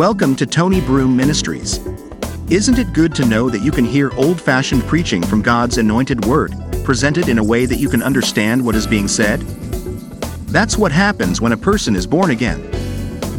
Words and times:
Welcome 0.00 0.34
to 0.36 0.46
Tony 0.46 0.80
Broom 0.80 1.14
Ministries. 1.14 1.76
Isn't 2.48 2.78
it 2.78 2.94
good 2.94 3.14
to 3.16 3.26
know 3.26 3.50
that 3.50 3.60
you 3.60 3.70
can 3.70 3.84
hear 3.84 4.10
old 4.14 4.40
fashioned 4.40 4.82
preaching 4.84 5.22
from 5.22 5.42
God's 5.42 5.76
anointed 5.76 6.24
word, 6.24 6.54
presented 6.84 7.28
in 7.28 7.36
a 7.36 7.44
way 7.44 7.66
that 7.66 7.76
you 7.76 7.90
can 7.90 8.02
understand 8.02 8.64
what 8.64 8.74
is 8.74 8.86
being 8.86 9.08
said? 9.08 9.40
That's 10.48 10.78
what 10.78 10.90
happens 10.90 11.42
when 11.42 11.52
a 11.52 11.56
person 11.58 11.94
is 11.94 12.06
born 12.06 12.30
again. 12.30 12.62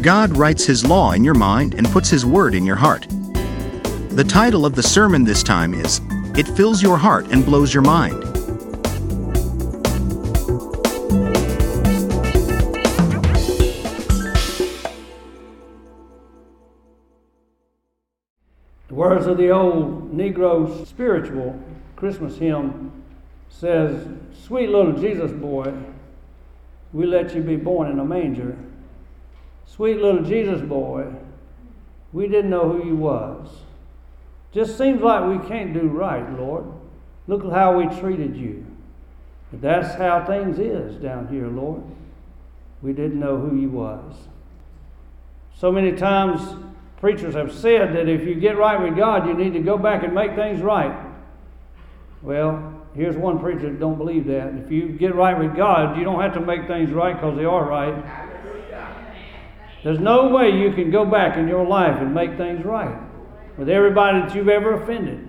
God 0.02 0.36
writes 0.36 0.64
His 0.64 0.86
law 0.86 1.10
in 1.10 1.24
your 1.24 1.34
mind 1.34 1.74
and 1.74 1.88
puts 1.88 2.08
His 2.08 2.24
word 2.24 2.54
in 2.54 2.64
your 2.64 2.76
heart. 2.76 3.08
The 4.10 4.24
title 4.28 4.64
of 4.64 4.76
the 4.76 4.84
sermon 4.84 5.24
this 5.24 5.42
time 5.42 5.74
is 5.74 6.00
It 6.36 6.46
Fills 6.46 6.80
Your 6.80 6.96
Heart 6.96 7.32
and 7.32 7.44
Blows 7.44 7.74
Your 7.74 7.82
Mind. 7.82 8.31
Words 19.02 19.26
of 19.26 19.36
the 19.36 19.50
old 19.50 20.16
Negro 20.16 20.86
spiritual 20.86 21.58
Christmas 21.96 22.36
hymn 22.36 23.02
says, 23.48 24.06
Sweet 24.46 24.68
little 24.68 24.92
Jesus 24.92 25.32
boy, 25.32 25.74
we 26.92 27.06
let 27.06 27.34
you 27.34 27.42
be 27.42 27.56
born 27.56 27.90
in 27.90 27.98
a 27.98 28.04
manger. 28.04 28.56
Sweet 29.66 29.96
little 29.96 30.22
Jesus 30.22 30.60
boy, 30.60 31.12
we 32.12 32.28
didn't 32.28 32.50
know 32.50 32.70
who 32.70 32.86
you 32.86 32.94
was. 32.94 33.48
Just 34.52 34.78
seems 34.78 35.02
like 35.02 35.28
we 35.28 35.48
can't 35.48 35.74
do 35.74 35.88
right, 35.88 36.38
Lord. 36.38 36.66
Look 37.26 37.44
at 37.44 37.50
how 37.50 37.76
we 37.76 37.86
treated 37.98 38.36
you. 38.36 38.64
But 39.50 39.62
that's 39.62 39.96
how 39.96 40.24
things 40.24 40.60
is 40.60 40.94
down 41.02 41.26
here, 41.26 41.48
Lord. 41.48 41.82
We 42.80 42.92
didn't 42.92 43.18
know 43.18 43.36
who 43.36 43.56
you 43.56 43.68
was. 43.68 44.14
So 45.58 45.72
many 45.72 45.90
times 45.90 46.40
preachers 47.02 47.34
have 47.34 47.52
said 47.52 47.96
that 47.96 48.08
if 48.08 48.24
you 48.24 48.36
get 48.36 48.56
right 48.56 48.80
with 48.80 48.96
God, 48.96 49.26
you 49.26 49.34
need 49.34 49.54
to 49.54 49.58
go 49.58 49.76
back 49.76 50.04
and 50.04 50.14
make 50.14 50.36
things 50.36 50.60
right. 50.62 50.96
Well, 52.22 52.80
here's 52.94 53.16
one 53.16 53.40
preacher 53.40 53.68
that 53.68 53.80
don't 53.80 53.98
believe 53.98 54.24
that. 54.28 54.54
If 54.54 54.70
you 54.70 54.90
get 54.90 55.16
right 55.16 55.36
with 55.36 55.56
God, 55.56 55.98
you 55.98 56.04
don't 56.04 56.20
have 56.20 56.32
to 56.34 56.40
make 56.40 56.68
things 56.68 56.92
right 56.92 57.12
because 57.12 57.36
they 57.36 57.44
are 57.44 57.64
right. 57.64 58.04
There's 59.82 59.98
no 59.98 60.28
way 60.28 60.50
you 60.50 60.72
can 60.74 60.92
go 60.92 61.04
back 61.04 61.36
in 61.36 61.48
your 61.48 61.66
life 61.66 62.00
and 62.00 62.14
make 62.14 62.36
things 62.36 62.64
right 62.64 62.96
with 63.58 63.68
everybody 63.68 64.20
that 64.20 64.32
you've 64.36 64.48
ever 64.48 64.80
offended. 64.80 65.28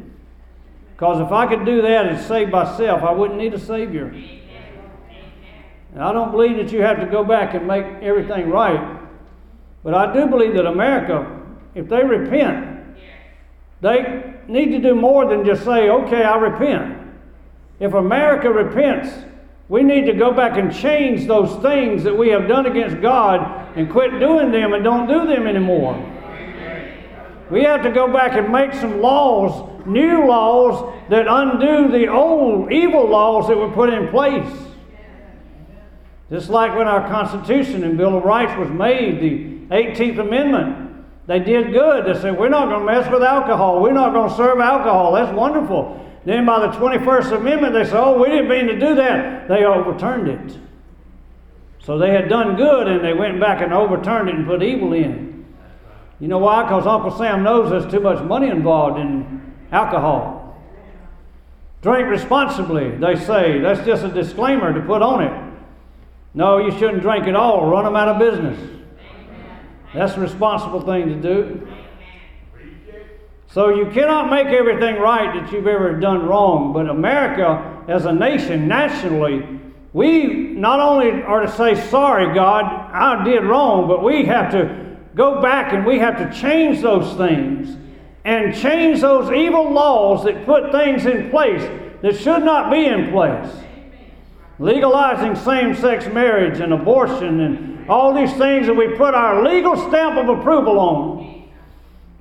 Because 0.91 1.19
if 1.21 1.31
I 1.31 1.47
could 1.47 1.65
do 1.65 1.81
that 1.81 2.05
and 2.05 2.23
save 2.23 2.49
myself, 2.49 3.01
I 3.01 3.11
wouldn't 3.11 3.39
need 3.39 3.55
a 3.55 3.59
Savior. 3.59 4.13
And 5.93 6.03
I 6.03 6.11
don't 6.13 6.29
believe 6.29 6.57
that 6.57 6.71
you 6.71 6.83
have 6.83 6.99
to 6.99 7.07
go 7.07 7.23
back 7.23 7.55
and 7.55 7.65
make 7.65 7.83
everything 8.03 8.51
right. 8.51 8.99
But 9.83 9.95
I 9.95 10.13
do 10.13 10.27
believe 10.27 10.53
that 10.53 10.67
America 10.67 11.39
if 11.75 11.89
they 11.89 12.03
repent, 12.03 12.79
they 13.81 14.33
need 14.47 14.71
to 14.71 14.79
do 14.79 14.95
more 14.95 15.27
than 15.27 15.45
just 15.45 15.63
say, 15.63 15.89
okay, 15.89 16.23
I 16.23 16.35
repent. 16.35 16.99
If 17.79 17.93
America 17.93 18.49
repents, 18.49 19.09
we 19.69 19.83
need 19.83 20.05
to 20.05 20.13
go 20.13 20.31
back 20.31 20.57
and 20.57 20.73
change 20.73 21.27
those 21.27 21.61
things 21.61 22.03
that 22.03 22.15
we 22.15 22.29
have 22.29 22.47
done 22.47 22.65
against 22.65 23.01
God 23.01 23.77
and 23.77 23.89
quit 23.89 24.19
doing 24.19 24.51
them 24.51 24.73
and 24.73 24.83
don't 24.83 25.07
do 25.07 25.25
them 25.27 25.47
anymore. 25.47 25.97
We 27.49 27.63
have 27.63 27.83
to 27.83 27.91
go 27.91 28.11
back 28.11 28.33
and 28.33 28.51
make 28.51 28.73
some 28.73 29.01
laws, 29.01 29.85
new 29.85 30.25
laws, 30.25 30.93
that 31.09 31.27
undo 31.27 31.91
the 31.91 32.07
old 32.07 32.71
evil 32.71 33.07
laws 33.07 33.47
that 33.47 33.57
were 33.57 33.71
put 33.71 33.91
in 33.91 34.09
place. 34.09 34.51
Just 36.29 36.49
like 36.49 36.75
when 36.75 36.87
our 36.87 37.07
Constitution 37.09 37.83
and 37.83 37.97
Bill 37.97 38.17
of 38.17 38.23
Rights 38.23 38.57
was 38.57 38.69
made, 38.69 39.19
the 39.19 39.75
18th 39.75 40.19
Amendment, 40.19 40.82
they 41.25 41.39
did 41.39 41.71
good. 41.71 42.05
They 42.05 42.19
said, 42.19 42.37
We're 42.37 42.49
not 42.49 42.67
going 42.67 42.85
to 42.85 42.85
mess 42.85 43.09
with 43.11 43.23
alcohol. 43.23 43.81
We're 43.81 43.93
not 43.93 44.13
going 44.13 44.29
to 44.29 44.35
serve 44.35 44.59
alcohol. 44.59 45.13
That's 45.13 45.33
wonderful. 45.35 45.99
Then 46.25 46.45
by 46.45 46.59
the 46.67 46.73
21st 46.77 47.37
Amendment, 47.37 47.73
they 47.73 47.85
said, 47.85 47.95
Oh, 47.95 48.21
we 48.21 48.29
didn't 48.29 48.49
mean 48.49 48.67
to 48.67 48.79
do 48.79 48.95
that. 48.95 49.47
They 49.47 49.63
overturned 49.63 50.27
it. 50.27 50.57
So 51.85 51.97
they 51.97 52.11
had 52.11 52.29
done 52.29 52.55
good 52.55 52.87
and 52.87 53.03
they 53.03 53.13
went 53.13 53.39
back 53.39 53.61
and 53.61 53.73
overturned 53.73 54.29
it 54.29 54.35
and 54.35 54.45
put 54.45 54.63
evil 54.63 54.93
in. 54.93 55.45
You 56.19 56.27
know 56.29 56.37
why? 56.37 56.63
Because 56.63 56.87
Uncle 56.87 57.11
Sam 57.11 57.43
knows 57.43 57.69
there's 57.69 57.91
too 57.91 57.99
much 57.99 58.23
money 58.23 58.47
involved 58.47 58.99
in 58.99 59.53
alcohol. 59.71 60.57
Drink 61.81 62.07
responsibly, 62.07 62.91
they 62.91 63.17
say. 63.17 63.59
That's 63.59 63.85
just 63.85 64.05
a 64.05 64.09
disclaimer 64.09 64.73
to 64.73 64.81
put 64.85 65.01
on 65.01 65.23
it. 65.23 65.53
No, 66.33 66.59
you 66.59 66.71
shouldn't 66.71 67.01
drink 67.01 67.27
at 67.27 67.35
all. 67.35 67.69
Run 67.69 67.83
them 67.83 67.97
out 67.97 68.07
of 68.07 68.19
business. 68.19 68.82
That's 69.93 70.15
a 70.17 70.19
responsible 70.19 70.81
thing 70.81 71.07
to 71.07 71.15
do. 71.15 71.67
So 73.47 73.69
you 73.69 73.85
cannot 73.91 74.31
make 74.31 74.47
everything 74.47 74.95
right 74.99 75.39
that 75.39 75.51
you've 75.51 75.67
ever 75.67 75.99
done 75.99 76.25
wrong. 76.25 76.73
But 76.73 76.89
America, 76.89 77.83
as 77.87 78.05
a 78.05 78.11
nation, 78.11 78.67
nationally, 78.67 79.47
we 79.93 80.25
not 80.25 80.79
only 80.79 81.21
are 81.21 81.41
to 81.41 81.51
say, 81.51 81.75
sorry, 81.89 82.33
God, 82.33 82.65
I 82.65 83.23
did 83.23 83.43
wrong, 83.43 83.87
but 83.87 84.03
we 84.03 84.25
have 84.25 84.51
to 84.53 84.97
go 85.13 85.39
back 85.39 85.71
and 85.71 85.85
we 85.85 85.99
have 85.99 86.17
to 86.17 86.39
change 86.39 86.81
those 86.81 87.15
things 87.15 87.77
and 88.25 88.55
change 88.55 89.01
those 89.01 89.31
evil 89.31 89.71
laws 89.71 90.23
that 90.23 90.45
put 90.45 90.71
things 90.71 91.05
in 91.05 91.29
place 91.29 91.61
that 92.01 92.17
should 92.17 92.43
not 92.43 92.71
be 92.71 92.85
in 92.85 93.11
place. 93.11 93.53
Legalizing 94.57 95.35
same 95.35 95.75
sex 95.75 96.07
marriage 96.07 96.59
and 96.59 96.73
abortion 96.73 97.39
and 97.41 97.72
all 97.89 98.13
these 98.13 98.33
things 98.33 98.67
that 98.67 98.75
we 98.75 98.89
put 98.95 99.13
our 99.13 99.43
legal 99.43 99.75
stamp 99.75 100.17
of 100.17 100.29
approval 100.29 100.79
on. 100.79 101.49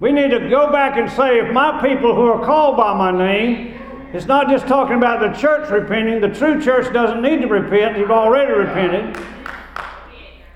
We 0.01 0.13
need 0.13 0.31
to 0.31 0.49
go 0.49 0.71
back 0.73 0.97
and 0.99 1.11
say, 1.11 1.39
if 1.39 1.53
my 1.53 1.81
people 1.81 2.15
who 2.15 2.27
are 2.27 2.45
called 2.45 2.77
by 2.77 2.95
my 2.95 3.11
name, 3.11 3.79
it's 4.13 4.27
not 4.27 4.49
just 4.49 4.67
talking 4.67 4.97
about 4.97 5.21
the 5.21 5.39
church 5.41 5.71
repenting, 5.71 6.21
the 6.21 6.29
true 6.29 6.63
church 6.63 6.93
doesn't 6.93 7.23
need 7.23 7.41
to 7.43 7.49
repent, 7.49 7.99
you've 7.99 8.11
already 8.11 8.53
repented. 8.53 9.17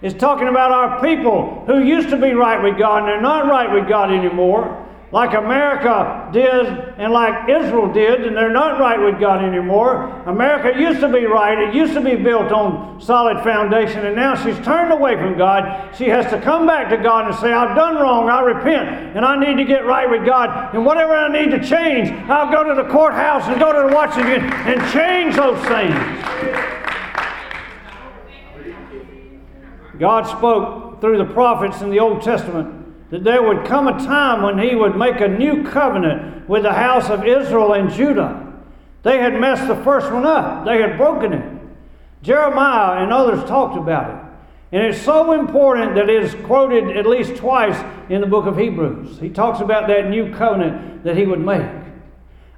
It's 0.02 0.18
talking 0.18 0.48
about 0.48 0.72
our 0.72 1.00
people 1.00 1.64
who 1.66 1.82
used 1.82 2.10
to 2.10 2.16
be 2.16 2.32
right 2.32 2.62
with 2.62 2.78
God 2.78 2.98
and 2.98 3.08
they're 3.08 3.20
not 3.20 3.46
right 3.46 3.72
with 3.72 3.88
God 3.88 4.12
anymore 4.12 4.85
like 5.12 5.34
America 5.34 6.28
did 6.32 6.66
and 6.98 7.12
like 7.12 7.48
Israel 7.48 7.92
did, 7.92 8.26
and 8.26 8.36
they're 8.36 8.50
not 8.50 8.80
right 8.80 9.00
with 9.00 9.20
God 9.20 9.44
anymore. 9.44 10.06
America 10.26 10.78
used 10.78 11.00
to 11.00 11.08
be 11.08 11.24
right, 11.24 11.68
it 11.68 11.74
used 11.74 11.94
to 11.94 12.00
be 12.00 12.16
built 12.16 12.50
on 12.50 13.00
solid 13.00 13.42
foundation, 13.44 14.04
and 14.04 14.16
now 14.16 14.34
she's 14.34 14.58
turned 14.64 14.92
away 14.92 15.14
from 15.14 15.38
God. 15.38 15.94
She 15.96 16.08
has 16.08 16.28
to 16.30 16.40
come 16.40 16.66
back 16.66 16.90
to 16.90 16.96
God 16.96 17.28
and 17.28 17.36
say, 17.36 17.52
I've 17.52 17.76
done 17.76 17.96
wrong, 17.96 18.28
I 18.28 18.40
repent, 18.40 19.16
and 19.16 19.24
I 19.24 19.38
need 19.38 19.56
to 19.58 19.64
get 19.64 19.86
right 19.86 20.10
with 20.10 20.26
God. 20.26 20.74
And 20.74 20.84
whatever 20.84 21.14
I 21.14 21.28
need 21.28 21.50
to 21.52 21.64
change, 21.64 22.10
I'll 22.28 22.50
go 22.50 22.64
to 22.64 22.74
the 22.74 22.88
courthouse 22.88 23.46
and 23.46 23.60
go 23.60 23.72
to 23.72 23.94
Washington 23.94 24.42
and 24.42 24.92
change 24.92 25.36
those 25.36 25.58
things. 25.68 25.94
God 30.00 30.26
spoke 30.26 31.00
through 31.00 31.18
the 31.18 31.32
prophets 31.32 31.80
in 31.80 31.90
the 31.90 32.00
Old 32.00 32.22
Testament 32.22 32.85
that 33.10 33.24
there 33.24 33.42
would 33.42 33.66
come 33.66 33.86
a 33.88 33.92
time 33.92 34.42
when 34.42 34.58
he 34.58 34.74
would 34.74 34.96
make 34.96 35.20
a 35.20 35.28
new 35.28 35.62
covenant 35.64 36.48
with 36.48 36.64
the 36.64 36.72
house 36.72 37.08
of 37.08 37.24
Israel 37.24 37.72
and 37.72 37.90
Judah. 37.90 38.54
They 39.02 39.18
had 39.18 39.40
messed 39.40 39.68
the 39.68 39.82
first 39.84 40.10
one 40.10 40.26
up, 40.26 40.64
they 40.64 40.80
had 40.80 40.96
broken 40.96 41.32
it. 41.32 41.52
Jeremiah 42.22 43.02
and 43.02 43.12
others 43.12 43.48
talked 43.48 43.76
about 43.76 44.10
it. 44.10 44.26
And 44.72 44.82
it's 44.82 45.00
so 45.00 45.32
important 45.32 45.94
that 45.94 46.10
it 46.10 46.24
is 46.24 46.34
quoted 46.44 46.96
at 46.96 47.06
least 47.06 47.36
twice 47.36 47.80
in 48.10 48.20
the 48.20 48.26
book 48.26 48.46
of 48.46 48.58
Hebrews. 48.58 49.20
He 49.20 49.30
talks 49.30 49.60
about 49.60 49.86
that 49.88 50.10
new 50.10 50.34
covenant 50.34 51.04
that 51.04 51.16
he 51.16 51.24
would 51.24 51.40
make. 51.40 51.70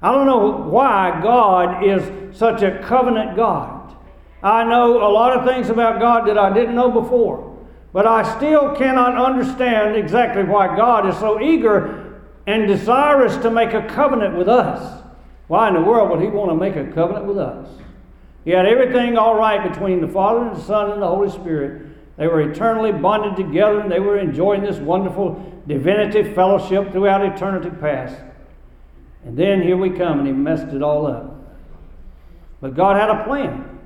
I 0.01 0.11
don't 0.11 0.25
know 0.25 0.63
why 0.69 1.19
God 1.21 1.85
is 1.85 2.35
such 2.35 2.63
a 2.63 2.79
covenant 2.79 3.35
God. 3.35 3.95
I 4.41 4.63
know 4.63 5.07
a 5.07 5.11
lot 5.11 5.37
of 5.37 5.45
things 5.45 5.69
about 5.69 5.99
God 5.99 6.27
that 6.27 6.37
I 6.37 6.51
didn't 6.51 6.75
know 6.75 6.89
before. 6.89 7.48
But 7.91 8.05
I 8.05 8.37
still 8.37 8.75
cannot 8.75 9.17
understand 9.17 9.95
exactly 9.95 10.43
why 10.43 10.75
God 10.75 11.07
is 11.09 11.17
so 11.17 11.41
eager 11.41 12.21
and 12.45 12.67
desirous 12.67 13.37
to 13.37 13.49
make 13.49 13.73
a 13.73 13.87
covenant 13.87 14.35
with 14.35 14.47
us. 14.47 15.03
Why 15.47 15.67
in 15.67 15.73
the 15.73 15.81
world 15.81 16.11
would 16.11 16.21
He 16.21 16.27
want 16.27 16.51
to 16.51 16.55
make 16.55 16.75
a 16.75 16.91
covenant 16.93 17.25
with 17.25 17.39
us? 17.39 17.67
He 18.45 18.51
had 18.51 18.65
everything 18.65 19.17
all 19.17 19.35
right 19.35 19.71
between 19.71 20.01
the 20.01 20.07
Father 20.07 20.47
and 20.47 20.55
the 20.55 20.61
Son 20.61 20.91
and 20.91 21.01
the 21.01 21.07
Holy 21.07 21.29
Spirit. 21.29 21.87
They 22.17 22.27
were 22.27 22.41
eternally 22.41 22.91
bonded 22.91 23.35
together 23.35 23.79
and 23.79 23.91
they 23.91 23.99
were 23.99 24.19
enjoying 24.19 24.61
this 24.61 24.77
wonderful 24.77 25.61
divinity 25.67 26.33
fellowship 26.33 26.91
throughout 26.91 27.25
eternity 27.25 27.69
past. 27.69 28.15
And 29.25 29.35
then 29.37 29.61
here 29.61 29.77
we 29.77 29.89
come 29.89 30.19
and 30.19 30.27
He 30.27 30.33
messed 30.33 30.73
it 30.73 30.83
all 30.83 31.07
up. 31.07 31.35
But 32.61 32.75
God 32.75 32.97
had 32.97 33.09
a 33.09 33.23
plan. 33.23 33.79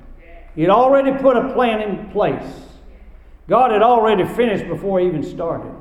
He 0.56 0.61
had 0.61 0.71
already 0.71 1.11
put 1.21 1.38
a 1.38 1.53
plan 1.53 1.81
in 1.81 2.09
place. 2.11 2.62
God 3.48 3.72
had 3.72 3.81
already 3.81 4.25
finished 4.25 4.68
before 4.68 5.00
he 5.00 5.07
even 5.07 5.24
started. 5.24 5.74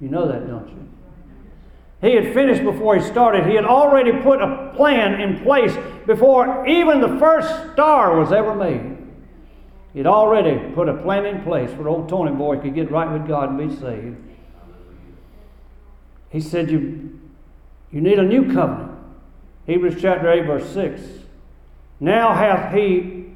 You 0.00 0.08
know 0.08 0.28
that, 0.28 0.46
don't 0.46 0.68
you? 0.68 0.88
He 2.02 2.16
had 2.16 2.34
finished 2.34 2.64
before 2.64 2.96
he 2.96 3.02
started. 3.02 3.46
He 3.46 3.54
had 3.54 3.64
already 3.64 4.12
put 4.22 4.42
a 4.42 4.72
plan 4.76 5.20
in 5.20 5.40
place 5.42 5.72
before 6.04 6.66
even 6.66 7.00
the 7.00 7.16
first 7.18 7.48
star 7.72 8.18
was 8.18 8.32
ever 8.32 8.54
made. 8.54 8.98
He 9.92 10.00
had 10.00 10.06
already 10.06 10.72
put 10.74 10.88
a 10.88 10.94
plan 10.94 11.26
in 11.26 11.42
place 11.42 11.70
where 11.70 11.88
old 11.88 12.08
Tony 12.08 12.32
boy 12.32 12.58
could 12.58 12.74
get 12.74 12.90
right 12.90 13.10
with 13.12 13.28
God 13.28 13.50
and 13.50 13.70
be 13.70 13.76
saved. 13.76 14.16
He 16.30 16.40
said, 16.40 16.70
You, 16.70 17.20
you 17.92 18.00
need 18.00 18.18
a 18.18 18.24
new 18.24 18.52
covenant. 18.52 18.98
Hebrews 19.66 20.00
chapter 20.00 20.30
8, 20.32 20.46
verse 20.46 20.68
6. 20.72 21.00
Now 22.00 22.34
hath 22.34 22.74
he 22.74 23.26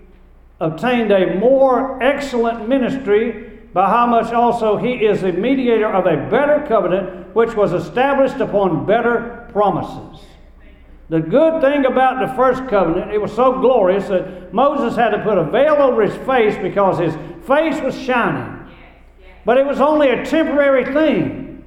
obtained 0.58 1.12
a 1.12 1.38
more 1.38 2.02
excellent 2.02 2.68
ministry, 2.68 3.45
by 3.76 3.90
how 3.90 4.06
much 4.06 4.32
also 4.32 4.78
he 4.78 5.04
is 5.04 5.22
a 5.22 5.32
mediator 5.32 5.86
of 5.86 6.06
a 6.06 6.30
better 6.30 6.64
covenant, 6.66 7.36
which 7.36 7.54
was 7.54 7.74
established 7.74 8.36
upon 8.36 8.86
better 8.86 9.46
promises. 9.52 10.24
The 11.10 11.20
good 11.20 11.60
thing 11.60 11.84
about 11.84 12.26
the 12.26 12.34
first 12.36 12.66
covenant, 12.70 13.12
it 13.12 13.20
was 13.20 13.34
so 13.34 13.60
glorious 13.60 14.08
that 14.08 14.54
Moses 14.54 14.96
had 14.96 15.10
to 15.10 15.22
put 15.22 15.36
a 15.36 15.44
veil 15.44 15.74
over 15.74 16.00
his 16.00 16.16
face 16.26 16.56
because 16.62 16.98
his 16.98 17.14
face 17.46 17.78
was 17.82 17.94
shining. 18.00 18.66
But 19.44 19.58
it 19.58 19.66
was 19.66 19.78
only 19.78 20.08
a 20.08 20.24
temporary 20.24 20.86
thing. 20.94 21.62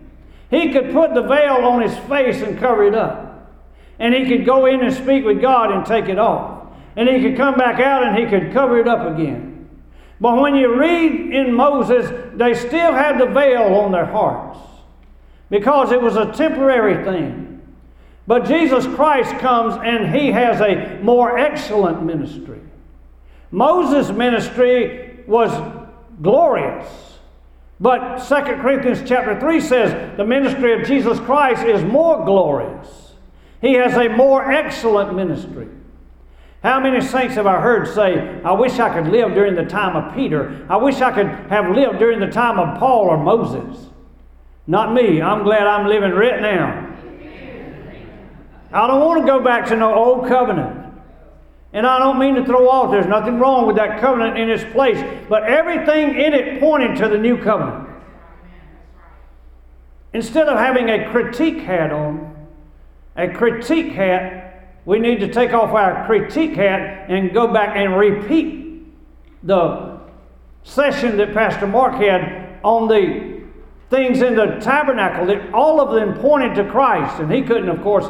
He 0.50 0.74
could 0.74 0.92
put 0.92 1.14
the 1.14 1.22
veil 1.22 1.58
on 1.64 1.84
his 1.84 1.96
face 2.10 2.42
and 2.42 2.58
cover 2.58 2.86
it 2.86 2.96
up. 2.96 3.54
And 4.00 4.16
he 4.16 4.26
could 4.28 4.48
go 4.48 4.66
in 4.66 4.82
and 4.82 4.92
speak 4.92 5.26
with 5.26 5.42
God 5.42 5.72
and 5.72 5.86
take 5.86 6.10
it 6.10 6.18
off. 6.18 6.74
And 6.96 7.08
he 7.08 7.22
could 7.22 7.38
come 7.38 7.54
back 7.54 7.80
out 7.80 8.02
and 8.02 8.18
he 8.18 8.26
could 8.26 8.52
cover 8.52 8.80
it 8.80 8.88
up 8.88 9.16
again. 9.16 9.49
But 10.22 10.42
when 10.42 10.56
you 10.56 10.80
read 10.80 11.34
in 11.34 11.54
Moses, 11.54 12.10
they 12.36 12.54
still 12.54 12.94
had 12.94 13.20
the 13.20 13.28
veil 13.28 13.64
on 13.76 13.92
their 13.92 14.06
hearts 14.06 14.60
because 15.50 15.92
it 15.92 16.02
was 16.02 16.16
a 16.16 16.32
temporary 16.32 17.04
thing. 17.04 17.62
But 18.28 18.46
Jesus 18.46 18.86
Christ 18.96 19.32
comes 19.40 19.76
and 19.84 20.14
he 20.14 20.32
has 20.32 20.62
a 20.62 21.00
more 21.02 21.38
excellent 21.38 22.04
ministry. 22.04 22.60
Moses' 23.50 24.16
ministry 24.16 25.24
was 25.26 25.52
glorious. 26.22 26.88
But 27.80 28.18
2 28.20 28.36
Corinthians 28.62 29.02
chapter 29.08 29.40
3 29.40 29.62
says 29.62 30.18
the 30.18 30.26
ministry 30.26 30.80
of 30.80 30.86
Jesus 30.86 31.20
Christ 31.22 31.64
is 31.64 31.82
more 31.84 32.26
glorious. 32.26 33.14
He 33.62 33.74
has 33.74 33.94
a 33.96 34.10
more 34.10 34.52
excellent 34.52 35.16
ministry. 35.16 35.68
How 36.64 36.80
many 36.80 37.00
saints 37.00 37.36
have 37.36 37.48
I 37.48 37.62
heard 37.62 37.88
say, 37.88 38.42
I 38.44 38.52
wish 38.52 38.80
I 38.80 38.94
could 38.94 39.12
live 39.12 39.34
during 39.34 39.56
the 39.56 39.64
time 39.64 39.96
of 39.96 40.14
Peter. 40.14 40.66
I 40.70 40.76
wish 40.76 41.00
I 41.02 41.12
could 41.12 41.28
have 41.50 41.74
lived 41.74 42.00
during 42.00 42.20
the 42.20 42.28
time 42.28 42.60
of 42.60 42.78
Paul 42.78 43.06
or 43.06 43.18
Moses. 43.18 43.88
Not 44.68 44.94
me. 44.94 45.22
I'm 45.22 45.44
glad 45.44 45.66
I'm 45.66 45.88
living 45.88 46.12
right 46.12 46.42
now. 46.42 46.86
I 48.72 48.88
don't 48.88 49.00
want 49.00 49.22
to 49.22 49.26
go 49.26 49.42
back 49.42 49.68
to 49.70 49.76
no 49.76 49.96
old 49.96 50.28
covenant. 50.28 50.94
And 51.72 51.88
I 51.88 52.00
don't 52.00 52.20
mean 52.20 52.36
to 52.36 52.46
throw 52.46 52.68
off, 52.68 52.92
there's 52.92 53.06
nothing 53.06 53.40
wrong 53.40 53.68
with 53.68 53.76
that 53.76 54.02
covenant 54.02 54.38
in 54.38 54.50
its 54.50 54.64
place, 54.74 55.04
but 55.30 55.44
everything 55.44 56.20
in 56.20 56.34
it 56.34 56.60
pointed 56.60 56.98
to 56.98 57.08
the 57.08 57.18
new 57.18 57.38
covenant. 57.42 57.88
Instead 60.14 60.48
of 60.48 60.58
having 60.58 60.90
a 60.90 61.12
critique 61.12 61.60
hat 61.60 61.92
on, 61.92 62.36
a 63.16 63.30
critique 63.30 63.94
hat, 63.94 64.39
we 64.86 65.00
need 65.00 65.20
to 65.20 65.28
take 65.28 65.54
off 65.54 65.72
our 65.72 66.06
critique 66.06 66.56
hat 66.56 67.10
and 67.10 67.34
go 67.34 67.48
back 67.48 67.76
and 67.76 67.98
repeat 67.98 68.86
the 69.44 70.00
session 70.64 71.18
that 71.18 71.34
Pastor 71.34 71.68
Mark 71.68 71.96
had 71.96 72.60
on 72.64 72.88
the 72.88 73.40
things 73.90 74.22
in 74.22 74.36
the 74.36 74.60
tabernacle 74.62 75.26
that 75.28 75.54
all 75.54 75.82
of 75.82 75.94
them 75.94 76.20
pointed 76.20 76.56
to 76.56 76.70
Christ. 76.70 77.20
And 77.20 77.32
he 77.32 77.42
couldn't, 77.42 77.70
of 77.70 77.82
course, 77.82 78.10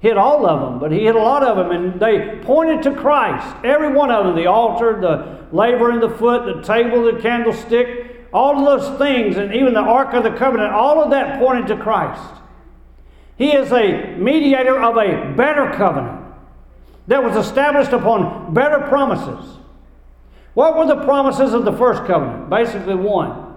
hit 0.00 0.16
all 0.16 0.46
of 0.46 0.60
them, 0.60 0.78
but 0.78 0.92
he 0.92 1.04
hit 1.04 1.14
a 1.14 1.20
lot 1.20 1.42
of 1.42 1.56
them, 1.56 1.70
and 1.70 2.00
they 2.00 2.38
pointed 2.44 2.82
to 2.82 2.94
Christ. 2.94 3.56
Every 3.64 3.92
one 3.92 4.10
of 4.10 4.26
them 4.26 4.36
the 4.36 4.46
altar, 4.46 5.00
the 5.00 5.46
laver 5.54 5.90
in 5.90 6.00
the 6.00 6.10
foot, 6.10 6.44
the 6.44 6.62
table, 6.62 7.04
the 7.10 7.20
candlestick, 7.20 8.28
all 8.32 8.58
of 8.58 8.80
those 8.80 8.98
things, 8.98 9.36
and 9.36 9.54
even 9.54 9.72
the 9.72 9.80
Ark 9.80 10.12
of 10.12 10.22
the 10.22 10.30
Covenant, 10.30 10.72
all 10.72 11.02
of 11.02 11.10
that 11.10 11.38
pointed 11.38 11.66
to 11.68 11.76
Christ. 11.82 12.22
He 13.36 13.52
is 13.52 13.70
a 13.72 14.16
mediator 14.16 14.80
of 14.80 14.96
a 14.96 15.34
better 15.34 15.72
covenant 15.76 16.24
that 17.06 17.22
was 17.22 17.36
established 17.36 17.92
upon 17.92 18.54
better 18.54 18.80
promises. 18.88 19.56
What 20.54 20.76
were 20.76 20.86
the 20.86 21.04
promises 21.04 21.52
of 21.52 21.64
the 21.64 21.72
first 21.72 22.04
covenant? 22.06 22.48
Basically, 22.48 22.94
one. 22.94 23.54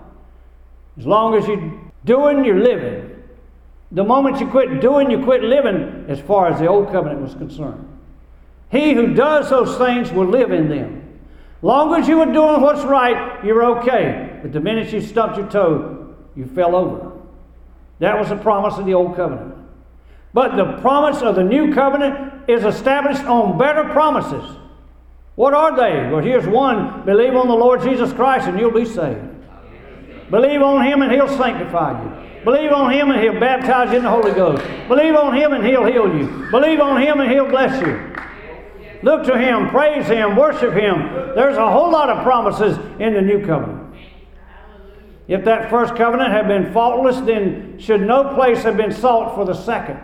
As 0.97 1.05
long 1.05 1.35
as 1.35 1.47
you're 1.47 1.81
doing, 2.03 2.43
you're 2.43 2.59
living. 2.59 3.23
The 3.91 4.03
moment 4.03 4.39
you 4.39 4.47
quit 4.47 4.81
doing, 4.81 5.09
you 5.09 5.23
quit 5.23 5.41
living 5.41 6.05
as 6.09 6.19
far 6.19 6.49
as 6.49 6.59
the 6.59 6.67
old 6.67 6.91
covenant 6.91 7.21
was 7.21 7.33
concerned. 7.33 7.87
He 8.69 8.93
who 8.93 9.13
does 9.13 9.49
those 9.49 9.77
things 9.77 10.11
will 10.11 10.27
live 10.27 10.51
in 10.51 10.69
them. 10.69 11.19
Long 11.61 11.95
as 11.95 12.07
you 12.07 12.17
were 12.17 12.25
doing 12.25 12.61
what's 12.61 12.83
right, 12.83 13.43
you're 13.43 13.79
okay. 13.79 14.39
But 14.41 14.51
the 14.51 14.59
minute 14.59 14.93
you 14.93 15.01
stumped 15.01 15.37
your 15.37 15.49
toe, 15.49 16.15
you 16.35 16.45
fell 16.45 16.75
over. 16.75 17.13
That 17.99 18.19
was 18.19 18.29
the 18.29 18.37
promise 18.37 18.77
of 18.77 18.85
the 18.85 18.93
old 18.93 19.15
covenant. 19.15 19.55
But 20.33 20.55
the 20.55 20.79
promise 20.81 21.21
of 21.21 21.35
the 21.35 21.43
new 21.43 21.73
covenant 21.73 22.49
is 22.49 22.63
established 22.63 23.23
on 23.23 23.57
better 23.57 23.83
promises. 23.85 24.57
What 25.35 25.53
are 25.53 25.75
they? 25.75 26.11
Well, 26.11 26.21
here's 26.21 26.45
one 26.45 27.05
believe 27.05 27.35
on 27.35 27.47
the 27.47 27.55
Lord 27.55 27.81
Jesus 27.81 28.11
Christ 28.13 28.47
and 28.47 28.59
you'll 28.59 28.71
be 28.71 28.85
saved. 28.85 29.25
Believe 30.29 30.61
on 30.61 30.85
Him 30.85 31.01
and 31.01 31.11
He'll 31.11 31.27
sanctify 31.27 32.03
you. 32.03 32.43
Believe 32.43 32.71
on 32.71 32.91
Him 32.91 33.09
and 33.09 33.21
He'll 33.21 33.39
baptize 33.39 33.91
you 33.91 33.97
in 33.97 34.03
the 34.03 34.09
Holy 34.09 34.31
Ghost. 34.31 34.63
Believe 34.87 35.15
on 35.15 35.35
Him 35.35 35.53
and 35.53 35.65
He'll 35.65 35.85
heal 35.85 36.13
you. 36.13 36.49
Believe 36.51 36.79
on 36.79 37.01
Him 37.01 37.19
and 37.19 37.31
He'll 37.31 37.47
bless 37.47 37.81
you. 37.81 38.15
Look 39.01 39.25
to 39.27 39.37
Him, 39.37 39.69
praise 39.69 40.07
Him, 40.07 40.35
worship 40.35 40.73
Him. 40.73 41.33
There's 41.35 41.57
a 41.57 41.71
whole 41.71 41.89
lot 41.89 42.09
of 42.09 42.23
promises 42.23 42.77
in 42.99 43.13
the 43.13 43.21
new 43.21 43.45
covenant. 43.45 43.95
If 45.27 45.45
that 45.45 45.69
first 45.69 45.95
covenant 45.95 46.31
had 46.31 46.47
been 46.47 46.73
faultless, 46.73 47.17
then 47.21 47.79
should 47.79 48.01
no 48.01 48.33
place 48.33 48.63
have 48.63 48.75
been 48.75 48.91
sought 48.91 49.35
for 49.35 49.45
the 49.45 49.53
second. 49.53 49.99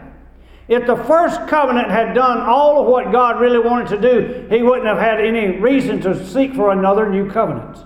If 0.68 0.88
the 0.88 0.96
first 0.96 1.48
covenant 1.48 1.92
had 1.92 2.14
done 2.14 2.40
all 2.40 2.82
of 2.82 2.88
what 2.88 3.12
God 3.12 3.40
really 3.40 3.60
wanted 3.60 3.90
to 3.90 4.02
do, 4.02 4.48
He 4.50 4.64
wouldn't 4.64 4.88
have 4.88 4.98
had 4.98 5.20
any 5.20 5.60
reason 5.60 6.02
to 6.02 6.26
seek 6.28 6.54
for 6.56 6.72
another 6.72 7.10
new 7.10 7.30
covenant 7.30 7.86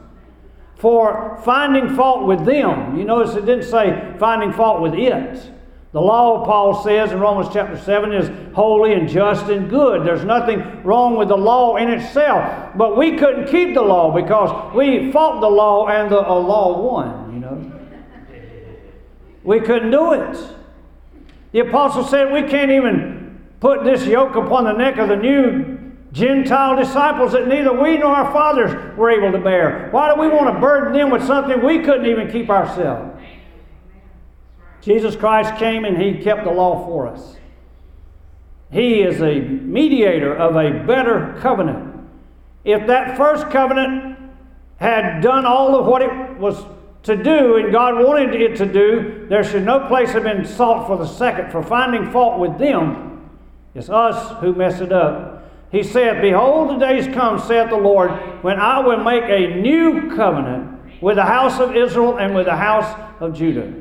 for 0.79 1.39
finding 1.43 1.93
fault 1.95 2.25
with 2.25 2.45
them. 2.45 2.97
You 2.97 3.03
notice 3.03 3.35
it 3.35 3.45
didn't 3.45 3.65
say 3.65 4.15
finding 4.17 4.53
fault 4.53 4.81
with 4.81 4.93
it. 4.93 5.51
The 5.91 5.99
law, 5.99 6.45
Paul 6.45 6.83
says 6.83 7.11
in 7.11 7.19
Romans 7.19 7.49
chapter 7.51 7.77
7, 7.77 8.13
is 8.13 8.55
holy 8.55 8.93
and 8.93 9.09
just 9.09 9.49
and 9.49 9.69
good. 9.69 10.05
There's 10.05 10.23
nothing 10.23 10.83
wrong 10.83 11.17
with 11.17 11.29
the 11.29 11.37
law 11.37 11.77
in 11.77 11.89
itself. 11.89 12.77
But 12.77 12.95
we 12.95 13.17
couldn't 13.17 13.47
keep 13.47 13.73
the 13.73 13.81
law 13.81 14.13
because 14.13 14.73
we 14.75 15.11
fought 15.11 15.41
the 15.41 15.49
law 15.49 15.87
and 15.87 16.11
the 16.11 16.19
uh, 16.19 16.35
law 16.35 16.79
won, 16.79 17.33
you 17.33 17.39
know. 17.39 17.71
We 19.44 19.59
couldn't 19.61 19.92
do 19.92 20.13
it. 20.13 20.37
The 21.51 21.59
apostle 21.59 22.03
said 22.03 22.31
we 22.31 22.44
can't 22.44 22.71
even 22.71 23.39
put 23.59 23.83
this 23.83 24.06
yoke 24.06 24.35
upon 24.35 24.65
the 24.65 24.73
neck 24.73 24.97
of 24.97 25.09
the 25.09 25.15
new 25.15 25.77
Gentile 26.11 26.75
disciples 26.75 27.33
that 27.33 27.47
neither 27.47 27.71
we 27.71 27.97
nor 27.97 28.15
our 28.15 28.31
fathers 28.31 28.97
were 28.97 29.11
able 29.11 29.31
to 29.31 29.44
bear. 29.44 29.89
Why 29.91 30.13
do 30.13 30.19
we 30.19 30.27
want 30.27 30.53
to 30.53 30.59
burden 30.59 30.94
them 30.94 31.11
with 31.11 31.23
something 31.23 31.63
we 31.63 31.79
couldn't 31.79 32.07
even 32.07 32.31
keep 32.31 32.49
ourselves? 32.49 33.21
Jesus 34.81 35.15
Christ 35.15 35.56
came 35.57 35.85
and 35.85 36.01
He 36.01 36.23
kept 36.23 36.45
the 36.45 36.51
law 36.51 36.85
for 36.85 37.07
us. 37.07 37.35
He 38.71 39.01
is 39.01 39.21
a 39.21 39.39
mediator 39.39 40.35
of 40.35 40.56
a 40.56 40.83
better 40.85 41.37
covenant. 41.41 42.07
If 42.63 42.87
that 42.87 43.18
first 43.18 43.49
covenant 43.49 44.18
had 44.77 45.21
done 45.21 45.45
all 45.45 45.79
of 45.79 45.85
what 45.85 46.01
it 46.01 46.37
was 46.37 46.63
to 47.03 47.15
do 47.15 47.57
and 47.57 47.71
God 47.71 48.03
wanted 48.03 48.39
it 48.39 48.57
to 48.57 48.65
do, 48.65 49.25
there 49.29 49.44
should 49.44 49.63
no 49.63 49.87
place 49.87 50.11
have 50.11 50.23
been 50.23 50.45
sought 50.45 50.87
for 50.87 50.97
the 50.97 51.07
second, 51.07 51.51
for 51.51 51.63
finding 51.63 52.11
fault 52.11 52.39
with 52.39 52.57
them. 52.57 53.29
It's 53.73 53.89
us 53.89 54.39
who 54.41 54.53
mess 54.53 54.81
it 54.81 54.91
up. 54.91 55.39
He 55.71 55.83
said, 55.83 56.21
Behold, 56.21 56.69
the 56.69 56.85
days 56.85 57.07
come, 57.13 57.39
saith 57.39 57.69
the 57.69 57.77
Lord, 57.77 58.11
when 58.44 58.59
I 58.59 58.79
will 58.79 59.03
make 59.03 59.23
a 59.23 59.61
new 59.61 60.15
covenant 60.15 61.01
with 61.01 61.15
the 61.15 61.25
house 61.25 61.59
of 61.59 61.75
Israel 61.75 62.18
and 62.18 62.35
with 62.35 62.45
the 62.45 62.56
house 62.56 62.99
of 63.19 63.35
Judah. 63.35 63.71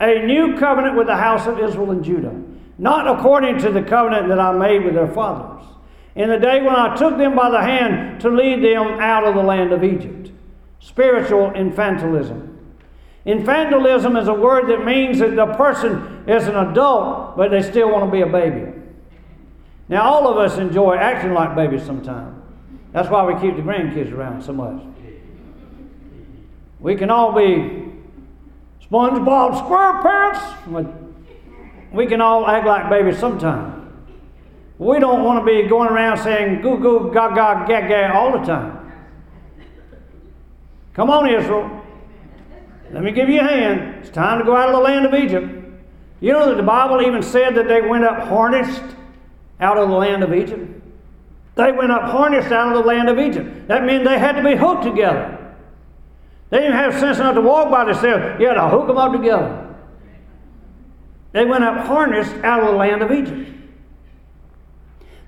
A 0.00 0.26
new 0.26 0.58
covenant 0.58 0.96
with 0.96 1.06
the 1.06 1.16
house 1.16 1.46
of 1.46 1.58
Israel 1.58 1.90
and 1.90 2.04
Judah, 2.04 2.38
not 2.78 3.18
according 3.18 3.58
to 3.58 3.70
the 3.70 3.82
covenant 3.82 4.28
that 4.28 4.38
I 4.38 4.52
made 4.52 4.84
with 4.84 4.94
their 4.94 5.08
fathers. 5.12 5.66
In 6.14 6.28
the 6.28 6.38
day 6.38 6.62
when 6.62 6.74
I 6.74 6.96
took 6.96 7.16
them 7.16 7.34
by 7.34 7.50
the 7.50 7.60
hand 7.60 8.20
to 8.20 8.28
lead 8.28 8.62
them 8.62 9.00
out 9.00 9.24
of 9.24 9.34
the 9.34 9.42
land 9.42 9.72
of 9.72 9.82
Egypt. 9.84 10.32
Spiritual 10.80 11.50
infantilism. 11.50 12.56
Infantilism 13.26 14.20
is 14.20 14.28
a 14.28 14.34
word 14.34 14.68
that 14.68 14.84
means 14.84 15.18
that 15.18 15.36
the 15.36 15.46
person 15.54 16.24
is 16.26 16.48
an 16.48 16.56
adult, 16.56 17.36
but 17.36 17.50
they 17.50 17.62
still 17.62 17.90
want 17.90 18.06
to 18.06 18.10
be 18.10 18.22
a 18.22 18.26
baby. 18.26 18.72
Now, 19.88 20.02
all 20.02 20.28
of 20.28 20.38
us 20.38 20.56
enjoy 20.58 20.96
acting 20.96 21.34
like 21.34 21.54
babies 21.54 21.84
sometimes. 21.84 22.36
That's 22.92 23.08
why 23.08 23.24
we 23.24 23.38
keep 23.40 23.56
the 23.56 23.62
grandkids 23.62 24.12
around 24.12 24.42
so 24.42 24.52
much. 24.52 24.82
We 26.80 26.96
can 26.96 27.10
all 27.10 27.32
be 27.32 27.92
SpongeBob 28.90 29.68
SquarePants. 29.68 30.88
We 31.92 32.06
can 32.06 32.20
all 32.20 32.46
act 32.46 32.66
like 32.66 32.88
babies 32.88 33.18
sometimes. 33.18 33.76
We 34.78 34.98
don't 34.98 35.24
want 35.24 35.44
to 35.44 35.44
be 35.44 35.68
going 35.68 35.90
around 35.90 36.18
saying 36.18 36.62
goo 36.62 36.78
goo 36.78 37.10
gaga 37.12 37.66
gaga 37.68 38.14
all 38.14 38.38
the 38.38 38.46
time. 38.46 38.79
Come 41.00 41.08
on, 41.08 41.30
Israel. 41.30 41.82
Let 42.92 43.02
me 43.02 43.10
give 43.10 43.30
you 43.30 43.40
a 43.40 43.42
hand. 43.42 44.04
It's 44.04 44.10
time 44.10 44.38
to 44.38 44.44
go 44.44 44.54
out 44.54 44.68
of 44.68 44.74
the 44.74 44.82
land 44.82 45.06
of 45.06 45.14
Egypt. 45.14 45.50
You 46.20 46.32
know 46.34 46.50
that 46.50 46.58
the 46.58 46.62
Bible 46.62 47.00
even 47.00 47.22
said 47.22 47.54
that 47.54 47.68
they 47.68 47.80
went 47.80 48.04
up 48.04 48.28
harnessed 48.28 48.82
out 49.60 49.78
of 49.78 49.88
the 49.88 49.94
land 49.94 50.22
of 50.22 50.34
Egypt? 50.34 50.70
They 51.54 51.72
went 51.72 51.90
up 51.90 52.02
harnessed 52.02 52.52
out 52.52 52.76
of 52.76 52.82
the 52.82 52.86
land 52.86 53.08
of 53.08 53.18
Egypt. 53.18 53.66
That 53.66 53.86
means 53.86 54.04
they 54.04 54.18
had 54.18 54.32
to 54.32 54.44
be 54.44 54.54
hooked 54.54 54.82
together. 54.82 55.54
They 56.50 56.58
didn't 56.58 56.74
have 56.76 56.92
sense 57.00 57.16
enough 57.16 57.34
to 57.36 57.40
walk 57.40 57.70
by 57.70 57.86
themselves. 57.86 58.38
You 58.38 58.48
had 58.48 58.56
to 58.56 58.68
hook 58.68 58.86
them 58.86 58.98
up 58.98 59.12
together. 59.12 59.74
They 61.32 61.46
went 61.46 61.64
up 61.64 61.86
harnessed 61.86 62.34
out 62.44 62.62
of 62.62 62.72
the 62.72 62.76
land 62.76 63.00
of 63.00 63.10
Egypt. 63.10 63.50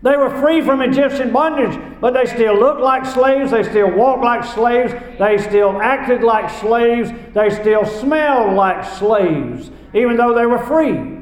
They 0.03 0.17
were 0.17 0.31
free 0.41 0.61
from 0.63 0.81
Egyptian 0.81 1.33
bondage, 1.33 1.79
but 2.01 2.13
they 2.13 2.27
still 2.27 2.59
looked 2.59 2.81
like 2.81 3.07
slaves. 3.07 3.53
They 3.53 3.63
still 3.63 3.91
walked 3.91 4.25
like 4.25 4.45
slaves. 4.45 4.93
They 5.19 5.39
still 5.39 5.81
acted 5.81 6.23
like 6.23 6.51
slaves. 6.51 7.11
They 7.33 7.51
still 7.51 7.85
smelled 7.85 8.55
like 8.55 8.85
slaves, 8.99 9.71
even 9.95 10.17
though 10.17 10.35
they 10.35 10.47
were 10.47 10.59
free. 10.59 11.21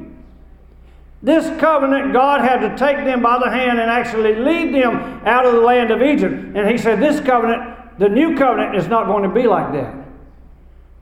This 1.22 1.44
covenant, 1.60 2.14
God 2.14 2.40
had 2.40 2.60
to 2.60 2.75
take 2.78 3.04
them 3.04 3.20
by 3.20 3.38
the 3.38 3.50
hand 3.50 3.78
and 3.78 3.90
actually 3.90 4.34
lead 4.37 4.75
them 4.75 4.96
out 5.26 5.44
of 5.44 5.52
the 5.52 5.60
land 5.60 5.90
of 5.90 6.00
Egypt. 6.00 6.32
And 6.32 6.66
He 6.66 6.78
said, 6.78 7.00
This 7.00 7.20
covenant, 7.20 7.99
the 7.99 8.08
new 8.08 8.34
covenant, 8.34 8.76
is 8.76 8.88
not 8.88 9.04
going 9.06 9.25
to 9.25 9.28
be 9.28 9.46
like 9.46 9.72
that. 9.75 9.94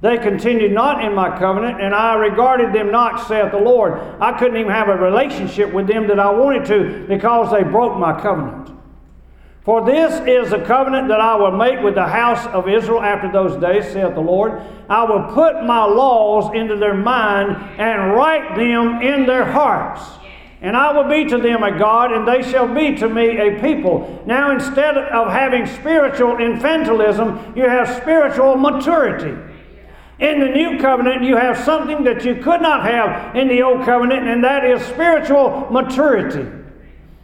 They 0.00 0.16
continued 0.16 0.72
not 0.72 1.04
in 1.04 1.12
my 1.12 1.36
covenant, 1.38 1.80
and 1.80 1.92
I 1.92 2.14
regarded 2.14 2.72
them 2.72 2.92
not, 2.92 3.26
saith 3.26 3.50
the 3.50 3.58
Lord. 3.58 3.94
I 4.20 4.38
couldn't 4.38 4.56
even 4.56 4.70
have 4.70 4.88
a 4.88 4.96
relationship 4.96 5.72
with 5.72 5.88
them 5.88 6.06
that 6.06 6.20
I 6.20 6.30
wanted 6.30 6.66
to 6.66 7.06
because 7.08 7.50
they 7.50 7.64
broke 7.64 7.98
my 7.98 8.20
covenant. 8.20 8.70
For 9.64 9.84
this 9.84 10.14
is 10.26 10.50
the 10.50 10.60
covenant 10.60 11.08
that 11.08 11.20
I 11.20 11.34
will 11.34 11.50
make 11.50 11.80
with 11.80 11.94
the 11.94 12.06
house 12.06 12.46
of 12.54 12.68
Israel 12.68 13.02
after 13.02 13.30
those 13.30 13.60
days, 13.60 13.92
saith 13.92 14.14
the 14.14 14.20
Lord. 14.20 14.62
I 14.88 15.02
will 15.02 15.34
put 15.34 15.64
my 15.64 15.84
laws 15.84 16.54
into 16.54 16.76
their 16.76 16.94
mind 16.94 17.56
and 17.78 18.14
write 18.14 18.56
them 18.56 19.02
in 19.02 19.26
their 19.26 19.44
hearts. 19.44 20.00
And 20.60 20.76
I 20.76 20.92
will 20.92 21.08
be 21.08 21.28
to 21.28 21.38
them 21.38 21.62
a 21.62 21.76
God, 21.76 22.12
and 22.12 22.26
they 22.26 22.42
shall 22.48 22.72
be 22.72 22.96
to 22.96 23.08
me 23.08 23.36
a 23.38 23.60
people. 23.60 24.22
Now, 24.26 24.52
instead 24.52 24.96
of 24.96 25.30
having 25.30 25.66
spiritual 25.66 26.36
infantilism, 26.36 27.56
you 27.56 27.68
have 27.68 28.00
spiritual 28.00 28.56
maturity. 28.56 29.36
In 30.18 30.40
the 30.40 30.48
new 30.48 30.78
covenant, 30.80 31.22
you 31.22 31.36
have 31.36 31.64
something 31.64 32.02
that 32.04 32.24
you 32.24 32.36
could 32.36 32.60
not 32.60 32.84
have 32.84 33.36
in 33.36 33.46
the 33.46 33.62
old 33.62 33.84
covenant, 33.84 34.26
and 34.26 34.42
that 34.42 34.64
is 34.64 34.82
spiritual 34.82 35.68
maturity. 35.70 36.46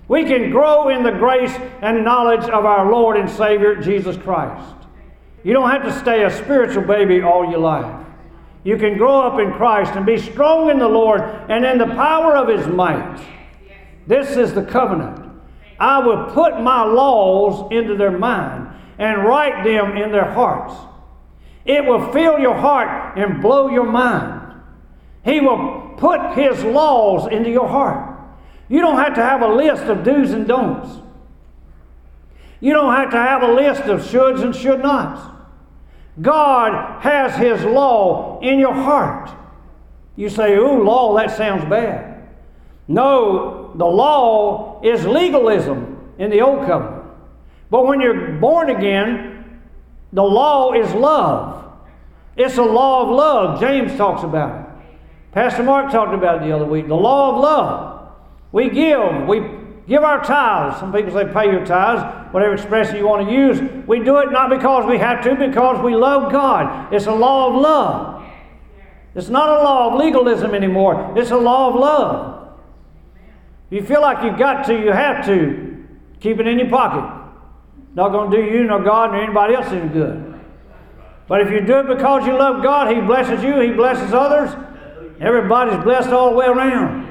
We 0.06 0.24
can 0.24 0.50
grow 0.50 0.90
in 0.90 1.02
the 1.02 1.10
grace 1.10 1.54
and 1.82 2.04
knowledge 2.04 2.44
of 2.44 2.64
our 2.64 2.90
Lord 2.90 3.16
and 3.16 3.28
Savior, 3.28 3.74
Jesus 3.76 4.16
Christ. 4.16 4.76
You 5.42 5.52
don't 5.52 5.70
have 5.70 5.82
to 5.84 5.98
stay 5.98 6.24
a 6.24 6.30
spiritual 6.30 6.84
baby 6.84 7.20
all 7.20 7.50
your 7.50 7.58
life. 7.58 8.06
You 8.62 8.78
can 8.78 8.96
grow 8.96 9.20
up 9.20 9.40
in 9.40 9.52
Christ 9.52 9.92
and 9.94 10.06
be 10.06 10.18
strong 10.18 10.70
in 10.70 10.78
the 10.78 10.88
Lord 10.88 11.20
and 11.20 11.64
in 11.64 11.78
the 11.78 11.94
power 11.94 12.36
of 12.36 12.48
His 12.48 12.66
might. 12.66 13.20
This 14.06 14.36
is 14.36 14.54
the 14.54 14.64
covenant. 14.64 15.20
I 15.78 15.98
will 15.98 16.32
put 16.32 16.60
my 16.60 16.84
laws 16.84 17.70
into 17.72 17.96
their 17.96 18.16
mind 18.16 18.68
and 18.98 19.24
write 19.24 19.64
them 19.64 19.96
in 19.96 20.12
their 20.12 20.30
hearts. 20.30 20.74
It 21.64 21.84
will 21.84 22.12
fill 22.12 22.38
your 22.38 22.54
heart 22.54 23.16
and 23.16 23.40
blow 23.40 23.68
your 23.68 23.90
mind. 23.90 24.60
He 25.24 25.40
will 25.40 25.94
put 25.96 26.34
His 26.34 26.62
laws 26.62 27.30
into 27.32 27.50
your 27.50 27.68
heart. 27.68 28.18
You 28.68 28.80
don't 28.80 28.98
have 28.98 29.14
to 29.14 29.22
have 29.22 29.42
a 29.42 29.48
list 29.48 29.84
of 29.84 30.04
do's 30.04 30.32
and 30.32 30.46
don'ts. 30.46 31.00
You 32.60 32.72
don't 32.72 32.94
have 32.94 33.10
to 33.10 33.18
have 33.18 33.42
a 33.42 33.52
list 33.52 33.82
of 33.82 34.00
shoulds 34.00 34.42
and 34.42 34.54
should 34.54 34.80
nots. 34.82 35.20
God 36.20 37.02
has 37.02 37.36
His 37.36 37.62
law 37.62 38.40
in 38.40 38.58
your 38.58 38.72
heart. 38.72 39.30
You 40.16 40.28
say, 40.28 40.54
Ooh, 40.54 40.82
law, 40.82 41.14
that 41.16 41.36
sounds 41.36 41.64
bad. 41.68 42.28
No, 42.86 43.72
the 43.74 43.84
law 43.84 44.80
is 44.82 45.04
legalism 45.04 46.12
in 46.18 46.30
the 46.30 46.40
Old 46.40 46.66
Covenant. 46.66 47.04
But 47.70 47.86
when 47.86 48.00
you're 48.00 48.32
born 48.32 48.70
again, 48.70 49.33
the 50.14 50.22
law 50.22 50.72
is 50.72 50.94
love. 50.94 51.72
It's 52.36 52.56
a 52.56 52.62
law 52.62 53.02
of 53.02 53.10
love. 53.10 53.60
James 53.60 53.96
talks 53.96 54.22
about 54.22 54.60
it. 54.60 54.66
Pastor 55.32 55.64
Mark 55.64 55.90
talked 55.90 56.14
about 56.14 56.40
it 56.40 56.46
the 56.46 56.52
other 56.52 56.64
week. 56.64 56.86
The 56.86 56.94
law 56.94 57.34
of 57.34 57.40
love. 57.40 58.12
We 58.52 58.70
give. 58.70 59.26
We 59.26 59.42
give 59.88 60.04
our 60.04 60.22
tithes. 60.24 60.78
Some 60.78 60.92
people 60.92 61.12
say 61.12 61.24
pay 61.32 61.46
your 61.46 61.66
tithes, 61.66 62.32
whatever 62.32 62.54
expression 62.54 62.96
you 62.96 63.06
want 63.06 63.28
to 63.28 63.34
use. 63.34 63.60
We 63.88 64.04
do 64.04 64.18
it 64.18 64.30
not 64.30 64.50
because 64.50 64.86
we 64.86 64.98
have 64.98 65.22
to, 65.24 65.34
because 65.34 65.84
we 65.84 65.96
love 65.96 66.30
God. 66.30 66.94
It's 66.94 67.06
a 67.06 67.14
law 67.14 67.48
of 67.48 67.60
love. 67.60 68.24
It's 69.16 69.28
not 69.28 69.48
a 69.48 69.62
law 69.64 69.92
of 69.92 69.98
legalism 69.98 70.54
anymore. 70.54 71.12
It's 71.16 71.32
a 71.32 71.36
law 71.36 71.70
of 71.70 71.74
love. 71.74 72.56
If 73.70 73.80
you 73.80 73.86
feel 73.86 74.00
like 74.00 74.22
you've 74.24 74.38
got 74.38 74.64
to, 74.66 74.74
you 74.74 74.92
have 74.92 75.26
to. 75.26 75.84
Keep 76.20 76.38
it 76.38 76.46
in 76.46 76.60
your 76.60 76.70
pocket. 76.70 77.13
Not 77.94 78.10
going 78.10 78.30
to 78.30 78.36
do 78.36 78.42
you, 78.42 78.64
nor 78.64 78.82
God, 78.82 79.12
nor 79.12 79.22
anybody 79.22 79.54
else 79.54 79.66
any 79.68 79.88
good. 79.88 80.34
But 81.26 81.40
if 81.40 81.50
you 81.50 81.60
do 81.60 81.78
it 81.78 81.86
because 81.86 82.26
you 82.26 82.36
love 82.36 82.62
God, 82.62 82.94
He 82.94 83.00
blesses 83.00 83.42
you, 83.42 83.60
He 83.60 83.70
blesses 83.70 84.12
others. 84.12 84.50
Everybody's 85.20 85.82
blessed 85.82 86.10
all 86.10 86.30
the 86.30 86.36
way 86.36 86.46
around. 86.46 87.04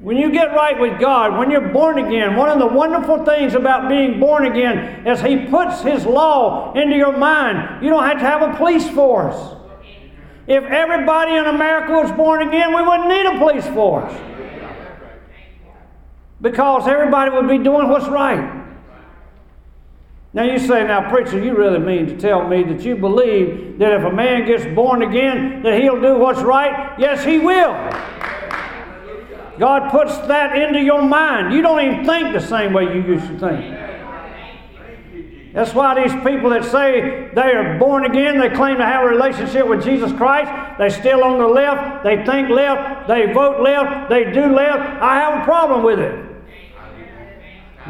When 0.00 0.16
you 0.16 0.32
get 0.32 0.50
right 0.52 0.78
with 0.78 1.00
God, 1.00 1.38
when 1.38 1.48
you're 1.50 1.68
born 1.68 1.98
again, 1.98 2.34
one 2.34 2.48
of 2.48 2.58
the 2.58 2.66
wonderful 2.66 3.24
things 3.24 3.54
about 3.54 3.88
being 3.88 4.18
born 4.18 4.46
again 4.46 5.06
is 5.06 5.20
He 5.20 5.46
puts 5.46 5.80
His 5.82 6.04
law 6.04 6.74
into 6.74 6.96
your 6.96 7.16
mind. 7.16 7.84
You 7.84 7.90
don't 7.90 8.04
have 8.04 8.18
to 8.18 8.24
have 8.24 8.42
a 8.42 8.56
police 8.56 8.88
force. 8.90 9.36
If 10.48 10.64
everybody 10.64 11.36
in 11.36 11.44
America 11.44 11.92
was 11.92 12.10
born 12.12 12.46
again, 12.48 12.74
we 12.74 12.82
wouldn't 12.82 13.08
need 13.08 13.26
a 13.26 13.38
police 13.38 13.66
force. 13.68 14.12
Because 16.40 16.88
everybody 16.88 17.30
would 17.30 17.48
be 17.48 17.58
doing 17.58 17.88
what's 17.88 18.08
right. 18.08 18.61
Now 20.34 20.44
you 20.44 20.58
say, 20.58 20.84
now 20.84 21.10
preacher, 21.10 21.42
you 21.42 21.54
really 21.54 21.78
mean 21.78 22.06
to 22.06 22.16
tell 22.16 22.48
me 22.48 22.62
that 22.64 22.80
you 22.82 22.96
believe 22.96 23.78
that 23.78 23.92
if 23.92 24.02
a 24.02 24.12
man 24.12 24.46
gets 24.46 24.64
born 24.74 25.02
again, 25.02 25.62
that 25.62 25.78
he'll 25.78 26.00
do 26.00 26.16
what's 26.16 26.40
right? 26.40 26.98
Yes, 26.98 27.22
he 27.22 27.38
will. 27.38 27.72
God 29.58 29.90
puts 29.90 30.16
that 30.28 30.56
into 30.56 30.80
your 30.80 31.02
mind. 31.02 31.52
You 31.52 31.60
don't 31.60 31.78
even 31.80 32.06
think 32.06 32.32
the 32.32 32.40
same 32.40 32.72
way 32.72 32.84
you 32.84 33.02
used 33.02 33.26
to 33.26 33.38
think. 33.38 33.78
That's 35.52 35.74
why 35.74 36.02
these 36.02 36.14
people 36.24 36.48
that 36.48 36.64
say 36.64 37.30
they 37.34 37.52
are 37.52 37.78
born 37.78 38.06
again, 38.06 38.40
they 38.40 38.48
claim 38.48 38.78
to 38.78 38.86
have 38.86 39.04
a 39.04 39.08
relationship 39.08 39.66
with 39.68 39.84
Jesus 39.84 40.10
Christ, 40.12 40.50
they're 40.78 40.88
still 40.88 41.22
on 41.22 41.38
the 41.38 41.46
left, 41.46 42.04
they 42.04 42.24
think 42.24 42.48
left, 42.48 43.06
they 43.06 43.30
vote 43.34 43.60
left, 43.60 44.08
they 44.08 44.32
do 44.32 44.46
left. 44.46 44.80
I 45.02 45.16
have 45.16 45.42
a 45.42 45.44
problem 45.44 45.82
with 45.82 45.98
it. 45.98 46.24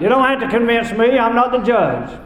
You 0.01 0.09
don't 0.09 0.25
have 0.25 0.41
to 0.41 0.49
convince 0.49 0.91
me, 0.91 1.17
I'm 1.17 1.37
not 1.37 1.53
the 1.53 1.59
judge. 1.59 2.19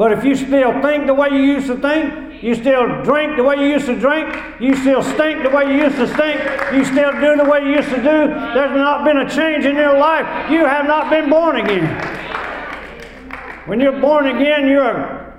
But 0.00 0.12
if 0.12 0.24
you 0.24 0.34
still 0.34 0.80
think 0.80 1.06
the 1.06 1.12
way 1.12 1.28
you 1.28 1.42
used 1.42 1.66
to 1.66 1.76
think, 1.76 2.42
you 2.42 2.54
still 2.54 3.02
drink 3.02 3.36
the 3.36 3.44
way 3.44 3.56
you 3.56 3.66
used 3.66 3.84
to 3.84 4.00
drink, 4.00 4.34
you 4.58 4.74
still 4.74 5.02
stink 5.02 5.42
the 5.42 5.50
way 5.50 5.66
you 5.66 5.82
used 5.82 5.96
to 5.96 6.06
stink, 6.06 6.40
you 6.72 6.86
still 6.86 7.12
do 7.20 7.36
the 7.36 7.44
way 7.44 7.60
you 7.60 7.72
used 7.72 7.90
to 7.90 7.96
do, 7.96 8.02
there's 8.02 8.74
not 8.74 9.04
been 9.04 9.18
a 9.18 9.28
change 9.28 9.66
in 9.66 9.76
your 9.76 9.98
life. 9.98 10.50
You 10.50 10.64
have 10.64 10.86
not 10.86 11.10
been 11.10 11.28
born 11.28 11.56
again. 11.56 11.84
When 13.66 13.78
you're 13.78 14.00
born 14.00 14.26
again, 14.26 14.68
your 14.68 15.34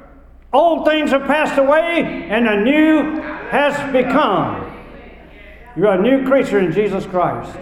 old 0.53 0.85
things 0.85 1.09
have 1.09 1.25
passed 1.25 1.57
away 1.57 2.27
and 2.29 2.47
a 2.47 2.61
new 2.61 3.19
has 3.49 3.91
become. 3.91 4.79
You're 5.75 5.93
a 5.93 5.99
new 5.99 6.27
creature 6.27 6.59
in 6.59 6.71
Jesus 6.71 7.07
Christ. 7.07 7.57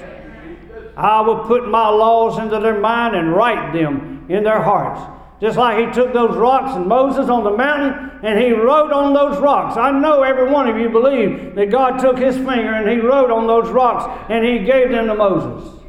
I 0.98 1.22
will 1.22 1.46
put 1.46 1.70
my 1.70 1.88
laws 1.88 2.38
into 2.40 2.60
their 2.60 2.82
mind 2.82 3.16
and 3.16 3.34
write 3.34 3.72
them 3.72 4.26
in 4.28 4.44
their 4.44 4.62
hearts. 4.62 5.16
Just 5.42 5.58
like 5.58 5.88
he 5.88 5.94
took 5.94 6.12
those 6.12 6.36
rocks 6.36 6.76
and 6.76 6.86
Moses 6.86 7.30
on 7.30 7.46
the 7.46 7.56
mountain 7.56 8.20
and 8.24 8.38
he 8.40 8.52
wrote 8.52 8.92
on 8.92 9.14
those 9.14 9.40
rocks. 9.40 9.78
I 9.78 9.90
know 9.92 10.22
every 10.24 10.52
one 10.52 10.68
of 10.68 10.78
you 10.78 10.90
believe 10.90 11.56
that 11.56 11.72
God 11.72 11.98
took 12.00 12.18
his 12.18 12.36
finger 12.36 12.74
and 12.74 12.90
he 12.90 12.98
wrote 12.98 13.32
on 13.32 13.48
those 13.48 13.70
rocks 13.70 14.04
and 14.30 14.44
he 14.44 14.66
gave 14.66 14.90
them 14.90 15.08
to 15.08 15.16
Moses. 15.16 15.80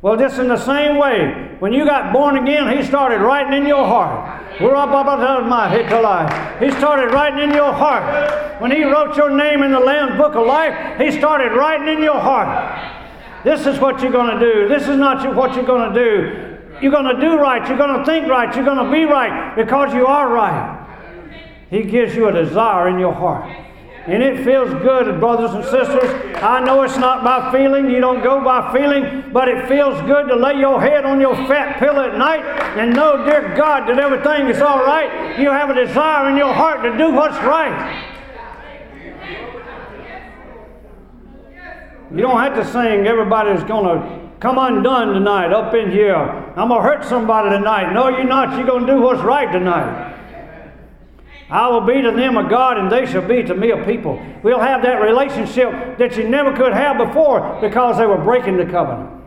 Well, 0.00 0.16
just 0.16 0.38
in 0.38 0.48
the 0.48 0.58
same 0.58 0.98
way, 0.98 1.56
when 1.60 1.72
you 1.72 1.84
got 1.86 2.12
born 2.12 2.36
again, 2.36 2.74
he 2.76 2.84
started 2.84 3.20
writing 3.20 3.54
in 3.54 3.66
your 3.66 3.86
heart. 3.86 4.42
He 4.58 4.66
started 6.70 7.12
writing 7.14 7.38
in 7.40 7.54
your 7.54 7.72
heart. 7.72 8.60
When 8.60 8.70
he 8.70 8.84
wrote 8.84 9.16
your 9.16 9.30
name 9.30 9.62
in 9.62 9.72
the 9.72 9.80
Lamb's 9.80 10.16
Book 10.18 10.34
of 10.34 10.46
Life, 10.46 11.00
he 11.00 11.10
started 11.10 11.52
writing 11.52 11.88
in 11.88 12.02
your 12.02 12.20
heart. 12.20 13.02
This 13.44 13.66
is 13.66 13.78
what 13.78 14.00
you're 14.00 14.12
going 14.12 14.38
to 14.38 14.52
do. 14.52 14.68
This 14.68 14.88
is 14.88 14.96
not 14.96 15.34
what 15.34 15.54
you're 15.54 15.64
going 15.64 15.92
to 15.92 15.98
do. 15.98 16.53
You're 16.80 16.92
going 16.92 17.14
to 17.14 17.20
do 17.20 17.38
right. 17.38 17.66
You're 17.68 17.78
going 17.78 17.98
to 17.98 18.04
think 18.04 18.28
right. 18.28 18.54
You're 18.54 18.64
going 18.64 18.84
to 18.84 18.90
be 18.90 19.04
right 19.04 19.54
because 19.56 19.94
you 19.94 20.06
are 20.06 20.28
right. 20.28 20.80
He 21.70 21.82
gives 21.82 22.14
you 22.14 22.28
a 22.28 22.32
desire 22.32 22.88
in 22.88 22.98
your 22.98 23.12
heart. 23.12 23.50
And 24.06 24.22
it 24.22 24.44
feels 24.44 24.68
good, 24.82 25.18
brothers 25.18 25.52
and 25.52 25.64
sisters. 25.64 26.36
I 26.42 26.62
know 26.62 26.82
it's 26.82 26.98
not 26.98 27.24
by 27.24 27.50
feeling, 27.50 27.88
you 27.88 28.00
don't 28.00 28.22
go 28.22 28.44
by 28.44 28.70
feeling, 28.70 29.32
but 29.32 29.48
it 29.48 29.66
feels 29.66 29.98
good 30.02 30.28
to 30.28 30.36
lay 30.36 30.58
your 30.58 30.78
head 30.78 31.06
on 31.06 31.22
your 31.22 31.34
fat 31.48 31.78
pillow 31.78 32.10
at 32.10 32.18
night 32.18 32.44
and 32.76 32.94
know, 32.94 33.24
dear 33.24 33.54
God, 33.56 33.88
that 33.88 33.98
everything 33.98 34.48
is 34.48 34.60
all 34.60 34.84
right. 34.84 35.40
You 35.40 35.48
have 35.48 35.70
a 35.70 35.74
desire 35.74 36.28
in 36.28 36.36
your 36.36 36.52
heart 36.52 36.82
to 36.82 36.98
do 36.98 37.12
what's 37.12 37.36
right. 37.38 38.10
You 42.10 42.20
don't 42.20 42.38
have 42.38 42.54
to 42.56 42.64
sing, 42.70 43.06
everybody's 43.06 43.64
going 43.64 43.86
to 43.86 44.23
come 44.44 44.58
undone 44.58 45.14
tonight 45.14 45.54
up 45.54 45.72
in 45.72 45.90
here. 45.90 46.14
I'm 46.14 46.68
going 46.68 46.82
to 46.82 46.86
hurt 46.86 47.02
somebody 47.06 47.48
tonight. 47.48 47.94
No, 47.94 48.10
you're 48.10 48.24
not. 48.24 48.58
You're 48.58 48.66
going 48.66 48.86
to 48.86 48.92
do 48.92 49.00
what's 49.00 49.22
right 49.22 49.50
tonight. 49.50 50.12
I 51.48 51.66
will 51.68 51.80
be 51.80 52.02
to 52.02 52.10
them 52.10 52.36
a 52.36 52.46
God, 52.46 52.76
and 52.76 52.92
they 52.92 53.06
shall 53.10 53.26
be 53.26 53.42
to 53.42 53.54
me 53.54 53.70
a 53.70 53.82
people. 53.86 54.22
We'll 54.42 54.60
have 54.60 54.82
that 54.82 55.00
relationship 55.00 55.96
that 55.96 56.18
you 56.18 56.28
never 56.28 56.54
could 56.54 56.74
have 56.74 56.98
before 56.98 57.58
because 57.62 57.96
they 57.96 58.04
were 58.04 58.22
breaking 58.22 58.58
the 58.58 58.66
covenant. 58.66 59.24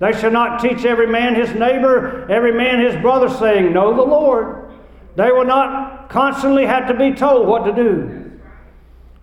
They 0.00 0.10
shall 0.10 0.32
not 0.32 0.60
teach 0.60 0.84
every 0.84 1.06
man 1.06 1.36
his 1.36 1.54
neighbor, 1.54 2.28
every 2.28 2.52
man 2.52 2.84
his 2.84 3.00
brother, 3.00 3.28
saying, 3.28 3.72
Know 3.72 3.94
the 3.94 4.02
Lord. 4.02 4.68
They 5.14 5.30
will 5.30 5.46
not 5.46 6.10
constantly 6.10 6.66
have 6.66 6.88
to 6.88 6.94
be 6.94 7.12
told 7.14 7.46
what 7.46 7.66
to 7.66 7.72
do. 7.72 8.32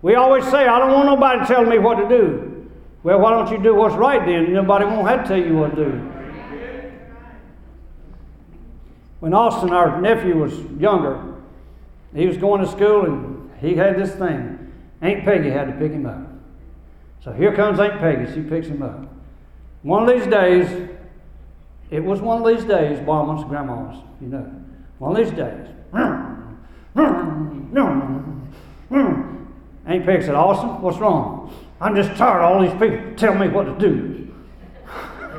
We 0.01 0.15
always 0.15 0.45
say, 0.45 0.67
I 0.67 0.79
don't 0.79 0.93
want 0.93 1.07
nobody 1.07 1.45
telling 1.47 1.69
me 1.69 1.79
what 1.79 1.95
to 1.95 2.07
do. 2.07 2.50
Well, 3.03 3.19
why 3.19 3.31
don't 3.31 3.51
you 3.51 3.61
do 3.61 3.73
what's 3.73 3.95
right 3.95 4.25
then? 4.25 4.53
Nobody 4.53 4.85
won't 4.85 5.07
have 5.07 5.23
to 5.23 5.27
tell 5.27 5.37
you 5.37 5.57
what 5.57 5.75
to 5.75 5.85
do. 5.85 6.11
When 9.19 9.33
Austin, 9.33 9.71
our 9.71 9.99
nephew, 10.01 10.37
was 10.37 10.53
younger, 10.79 11.35
he 12.13 12.27
was 12.27 12.37
going 12.37 12.61
to 12.61 12.67
school 12.67 13.05
and 13.05 13.51
he 13.59 13.75
had 13.75 13.97
this 13.97 14.11
thing. 14.15 14.71
Aunt 15.01 15.23
Peggy 15.23 15.49
had 15.49 15.67
to 15.67 15.73
pick 15.73 15.91
him 15.91 16.05
up. 16.05 16.27
So 17.23 17.31
here 17.31 17.55
comes 17.55 17.79
Aunt 17.79 17.99
Peggy. 17.99 18.31
She 18.33 18.41
picks 18.41 18.67
him 18.67 18.81
up. 18.81 19.07
One 19.83 20.07
of 20.07 20.15
these 20.15 20.27
days, 20.27 20.89
it 21.89 22.03
was 22.03 22.21
one 22.21 22.41
of 22.41 22.47
these 22.47 22.65
days, 22.65 22.99
Mama's, 23.05 23.43
Grandma's, 23.45 23.97
you 24.19 24.27
know. 24.27 24.51
One 24.99 25.11
of 25.11 25.17
these 25.17 25.35
days. 25.35 25.67
Aunt 29.85 30.05
Peggy 30.05 30.23
said, 30.23 30.35
Austin, 30.35 30.81
what's 30.81 30.97
wrong? 30.97 31.53
I'm 31.81 31.95
just 31.95 32.15
tired 32.15 32.43
of 32.43 32.51
all 32.51 32.61
these 32.61 32.71
people 32.79 33.15
telling 33.15 33.39
me 33.39 33.47
what 33.47 33.63
to 33.63 33.75
do. 33.79 34.31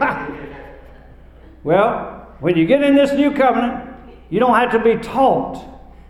well, 1.63 2.35
when 2.41 2.57
you 2.57 2.67
get 2.67 2.83
in 2.83 2.97
this 2.97 3.13
new 3.13 3.31
covenant, 3.31 3.89
you 4.29 4.41
don't 4.41 4.57
have 4.57 4.73
to 4.73 4.81
be 4.81 4.97
taught. 4.97 5.65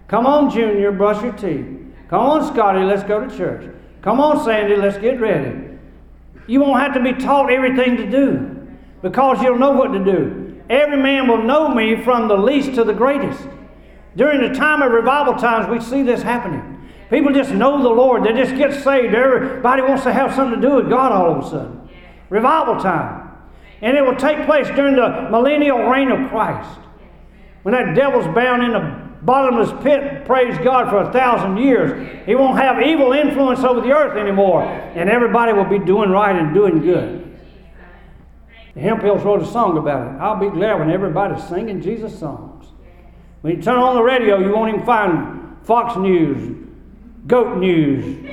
Come 0.08 0.26
on, 0.26 0.48
Junior, 0.50 0.90
brush 0.90 1.22
your 1.22 1.34
teeth. 1.34 1.66
Come 2.08 2.20
on, 2.20 2.46
Scotty, 2.52 2.82
let's 2.82 3.02
go 3.02 3.26
to 3.26 3.36
church. 3.36 3.70
Come 4.00 4.20
on, 4.20 4.42
Sandy, 4.42 4.74
let's 4.76 4.96
get 4.96 5.20
ready. 5.20 5.68
You 6.46 6.60
won't 6.60 6.80
have 6.80 6.94
to 6.94 7.00
be 7.02 7.12
taught 7.12 7.52
everything 7.52 7.98
to 7.98 8.10
do 8.10 8.68
because 9.02 9.42
you'll 9.42 9.58
know 9.58 9.72
what 9.72 9.92
to 9.92 10.02
do. 10.02 10.62
Every 10.70 10.96
man 10.96 11.28
will 11.28 11.42
know 11.42 11.68
me 11.74 12.02
from 12.02 12.28
the 12.28 12.36
least 12.36 12.74
to 12.76 12.84
the 12.84 12.94
greatest. 12.94 13.46
During 14.16 14.40
the 14.40 14.58
time 14.58 14.80
of 14.80 14.92
revival 14.92 15.34
times, 15.34 15.68
we 15.68 15.78
see 15.80 16.02
this 16.02 16.22
happening. 16.22 16.81
People 17.12 17.30
just 17.30 17.50
know 17.50 17.82
the 17.82 17.90
Lord. 17.90 18.24
They 18.24 18.32
just 18.32 18.56
get 18.56 18.72
saved. 18.82 19.14
Everybody 19.14 19.82
wants 19.82 20.02
to 20.04 20.12
have 20.14 20.34
something 20.34 20.62
to 20.62 20.66
do 20.66 20.76
with 20.76 20.88
God 20.88 21.12
all 21.12 21.30
of 21.30 21.44
a 21.44 21.48
sudden. 21.50 21.88
Revival 22.30 22.80
time. 22.80 23.30
And 23.82 23.98
it 23.98 24.02
will 24.02 24.16
take 24.16 24.46
place 24.46 24.66
during 24.68 24.96
the 24.96 25.28
millennial 25.30 25.80
reign 25.90 26.10
of 26.10 26.30
Christ. 26.30 26.80
When 27.64 27.74
that 27.74 27.94
devil's 27.94 28.24
bound 28.34 28.62
in 28.62 28.72
the 28.72 29.12
bottomless 29.20 29.70
pit, 29.82 30.24
praise 30.24 30.56
God, 30.64 30.88
for 30.88 31.02
a 31.02 31.12
thousand 31.12 31.58
years. 31.58 32.24
He 32.24 32.34
won't 32.34 32.58
have 32.58 32.80
evil 32.80 33.12
influence 33.12 33.60
over 33.60 33.82
the 33.82 33.92
earth 33.92 34.16
anymore. 34.16 34.62
And 34.62 35.10
everybody 35.10 35.52
will 35.52 35.66
be 35.66 35.78
doing 35.78 36.08
right 36.08 36.34
and 36.34 36.54
doing 36.54 36.80
good. 36.80 37.38
The 38.74 38.80
Hemphills 38.80 39.22
wrote 39.22 39.42
a 39.42 39.46
song 39.46 39.76
about 39.76 40.14
it. 40.14 40.18
I'll 40.18 40.40
be 40.40 40.48
glad 40.48 40.78
when 40.78 40.90
everybody's 40.90 41.46
singing 41.46 41.82
Jesus 41.82 42.18
songs. 42.18 42.68
When 43.42 43.54
you 43.54 43.62
turn 43.62 43.76
on 43.76 43.96
the 43.96 44.02
radio, 44.02 44.38
you 44.38 44.50
won't 44.50 44.72
even 44.72 44.86
find 44.86 45.58
Fox 45.62 45.98
News, 45.98 46.61
Goat 47.26 47.58
News, 47.58 48.30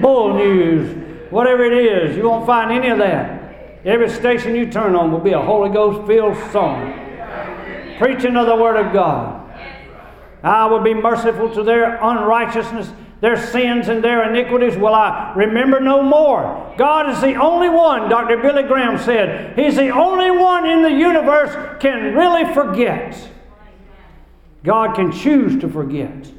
Bull 0.00 0.34
News, 0.34 1.30
whatever 1.30 1.64
it 1.64 1.72
is. 1.72 2.16
You 2.16 2.24
won't 2.24 2.46
find 2.46 2.72
any 2.72 2.88
of 2.88 2.98
that. 2.98 3.80
Every 3.84 4.08
station 4.08 4.54
you 4.54 4.70
turn 4.70 4.94
on 4.96 5.12
will 5.12 5.20
be 5.20 5.32
a 5.32 5.40
Holy 5.40 5.70
Ghost 5.70 6.06
filled 6.06 6.36
song. 6.50 7.00
Preaching 7.98 8.36
of 8.36 8.46
the 8.46 8.56
Word 8.56 8.76
of 8.76 8.92
God. 8.92 9.42
I 10.42 10.66
will 10.66 10.80
be 10.80 10.94
merciful 10.94 11.54
to 11.54 11.62
their 11.62 11.96
unrighteousness, 12.02 12.90
their 13.20 13.36
sins, 13.36 13.88
and 13.88 14.02
their 14.02 14.28
iniquities 14.28 14.76
will 14.76 14.94
I 14.94 15.32
remember 15.36 15.80
no 15.80 16.02
more. 16.02 16.74
God 16.76 17.10
is 17.10 17.20
the 17.20 17.34
only 17.36 17.68
one, 17.68 18.08
Dr. 18.08 18.38
Billy 18.38 18.64
Graham 18.64 18.98
said, 18.98 19.58
He's 19.58 19.76
the 19.76 19.90
only 19.90 20.30
one 20.30 20.66
in 20.66 20.82
the 20.82 20.90
universe 20.90 21.78
can 21.80 22.14
really 22.14 22.52
forget. 22.52 23.30
God 24.64 24.96
can 24.96 25.12
choose 25.12 25.60
to 25.60 25.68
forget. 25.68 26.30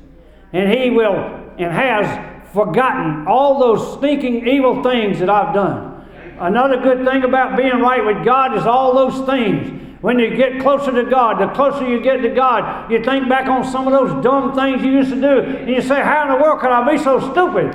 And 0.52 0.72
He 0.72 0.90
will 0.90 1.45
and 1.58 1.72
has 1.72 2.54
forgotten 2.54 3.28
all 3.28 3.60
those 3.60 4.00
sneaking 4.00 4.48
evil 4.48 4.82
things 4.84 5.20
that 5.20 5.30
I've 5.30 5.54
done. 5.54 6.06
Another 6.40 6.78
good 6.78 7.06
thing 7.06 7.24
about 7.24 7.56
being 7.58 7.80
right 7.80 8.06
with 8.06 8.26
God 8.26 8.58
is 8.58 8.66
all 8.66 8.94
those 8.94 9.26
things 9.26 9.82
when 10.06 10.20
you 10.20 10.36
get 10.36 10.62
closer 10.62 10.92
to 10.92 11.10
God, 11.10 11.40
the 11.40 11.52
closer 11.56 11.90
you 11.90 12.00
get 12.00 12.18
to 12.18 12.30
God, 12.30 12.92
you 12.92 13.04
think 13.04 13.28
back 13.28 13.48
on 13.48 13.66
some 13.66 13.88
of 13.88 13.92
those 13.92 14.24
dumb 14.24 14.54
things 14.54 14.84
you 14.84 14.92
used 14.92 15.10
to 15.10 15.20
do, 15.20 15.40
and 15.40 15.68
you 15.68 15.82
say, 15.82 16.00
How 16.00 16.24
in 16.24 16.38
the 16.38 16.44
world 16.44 16.60
could 16.60 16.70
I 16.70 16.88
be 16.92 17.02
so 17.02 17.20
stupid? 17.32 17.74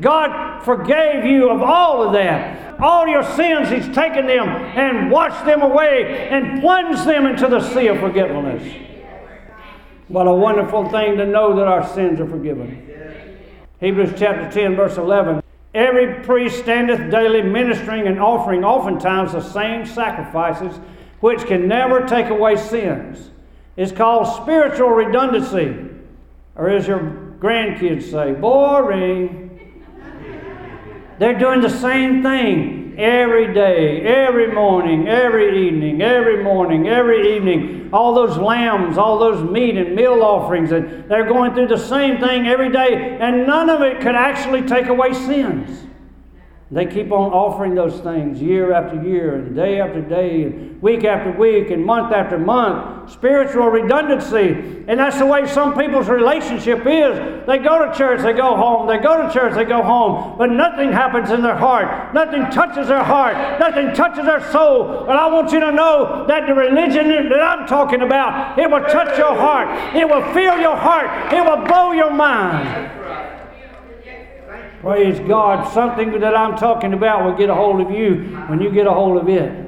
God 0.00 0.64
forgave 0.64 1.24
you 1.24 1.50
of 1.50 1.62
all 1.62 2.02
of 2.02 2.12
that. 2.14 2.80
All 2.80 3.06
your 3.06 3.22
sins, 3.22 3.68
He's 3.68 3.94
taken 3.94 4.26
them 4.26 4.48
and 4.48 5.08
washed 5.08 5.44
them 5.44 5.62
away 5.62 6.28
and 6.30 6.60
plunged 6.60 7.04
them 7.04 7.26
into 7.26 7.46
the 7.46 7.60
sea 7.60 7.86
of 7.86 8.00
forgetfulness. 8.00 8.93
What 10.08 10.26
a 10.26 10.32
wonderful 10.32 10.88
thing 10.90 11.16
to 11.16 11.26
know 11.26 11.56
that 11.56 11.66
our 11.66 11.86
sins 11.94 12.20
are 12.20 12.28
forgiven. 12.28 12.90
Hebrews 13.80 14.12
chapter 14.18 14.50
10, 14.50 14.76
verse 14.76 14.98
11. 14.98 15.42
Every 15.74 16.22
priest 16.22 16.58
standeth 16.58 17.10
daily 17.10 17.42
ministering 17.42 18.06
and 18.06 18.20
offering 18.20 18.64
oftentimes 18.64 19.32
the 19.32 19.40
same 19.42 19.86
sacrifices 19.86 20.78
which 21.20 21.46
can 21.46 21.66
never 21.66 22.06
take 22.06 22.28
away 22.28 22.56
sins. 22.56 23.30
It's 23.76 23.92
called 23.92 24.42
spiritual 24.42 24.90
redundancy. 24.90 25.74
Or 26.54 26.68
as 26.68 26.86
your 26.86 27.00
grandkids 27.38 28.10
say, 28.10 28.32
boring. 28.32 29.58
They're 31.18 31.38
doing 31.38 31.62
the 31.62 31.70
same 31.70 32.22
thing 32.22 32.83
every 32.98 33.52
day, 33.52 34.00
every 34.02 34.52
morning, 34.52 35.08
every 35.08 35.66
evening, 35.66 36.02
every 36.02 36.42
morning, 36.42 36.88
every 36.88 37.36
evening. 37.36 37.90
All 37.92 38.14
those 38.14 38.36
lambs, 38.36 38.98
all 38.98 39.18
those 39.18 39.48
meat 39.50 39.76
and 39.76 39.94
meal 39.94 40.22
offerings, 40.22 40.72
and 40.72 41.08
they're 41.08 41.28
going 41.28 41.54
through 41.54 41.68
the 41.68 41.78
same 41.78 42.18
thing 42.18 42.46
every 42.46 42.70
day, 42.70 43.18
and 43.20 43.46
none 43.46 43.70
of 43.70 43.82
it 43.82 44.00
could 44.00 44.14
actually 44.14 44.62
take 44.62 44.86
away 44.86 45.12
sins. 45.12 45.86
They 46.74 46.86
keep 46.86 47.12
on 47.12 47.30
offering 47.30 47.76
those 47.76 48.00
things 48.00 48.42
year 48.42 48.72
after 48.72 49.00
year, 49.00 49.36
and 49.36 49.54
day 49.54 49.80
after 49.80 50.00
day, 50.00 50.42
and 50.42 50.82
week 50.82 51.04
after 51.04 51.30
week, 51.30 51.70
and 51.70 51.86
month 51.86 52.12
after 52.12 52.36
month. 52.36 53.12
Spiritual 53.12 53.68
redundancy. 53.68 54.82
And 54.88 54.98
that's 54.98 55.18
the 55.18 55.26
way 55.26 55.46
some 55.46 55.78
people's 55.78 56.08
relationship 56.08 56.80
is. 56.80 57.46
They 57.46 57.58
go 57.58 57.86
to 57.86 57.96
church, 57.96 58.22
they 58.22 58.32
go 58.32 58.56
home. 58.56 58.88
They 58.88 58.98
go 58.98 59.24
to 59.24 59.32
church, 59.32 59.54
they 59.54 59.64
go 59.64 59.82
home. 59.84 60.36
But 60.36 60.50
nothing 60.50 60.90
happens 60.90 61.30
in 61.30 61.42
their 61.42 61.54
heart. 61.54 62.12
Nothing 62.12 62.50
touches 62.50 62.88
their 62.88 63.04
heart. 63.04 63.60
Nothing 63.60 63.94
touches 63.94 64.24
their 64.24 64.50
soul. 64.50 65.04
But 65.06 65.16
I 65.16 65.28
want 65.28 65.52
you 65.52 65.60
to 65.60 65.70
know 65.70 66.26
that 66.26 66.48
the 66.48 66.54
religion 66.54 67.08
that 67.28 67.40
I'm 67.40 67.68
talking 67.68 68.02
about, 68.02 68.58
it 68.58 68.68
will 68.68 68.82
touch 68.82 69.16
your 69.16 69.36
heart. 69.36 69.94
It 69.94 70.08
will 70.08 70.24
fill 70.34 70.58
your 70.58 70.76
heart. 70.76 71.32
It 71.32 71.44
will 71.44 71.64
blow 71.68 71.92
your 71.92 72.10
mind. 72.10 73.03
Praise 74.84 75.18
God. 75.26 75.72
Something 75.72 76.20
that 76.20 76.36
I'm 76.36 76.58
talking 76.58 76.92
about 76.92 77.24
will 77.24 77.38
get 77.38 77.48
a 77.48 77.54
hold 77.54 77.80
of 77.80 77.90
you 77.90 78.16
when 78.48 78.60
you 78.60 78.70
get 78.70 78.86
a 78.86 78.92
hold 78.92 79.16
of 79.16 79.26
it. 79.30 79.62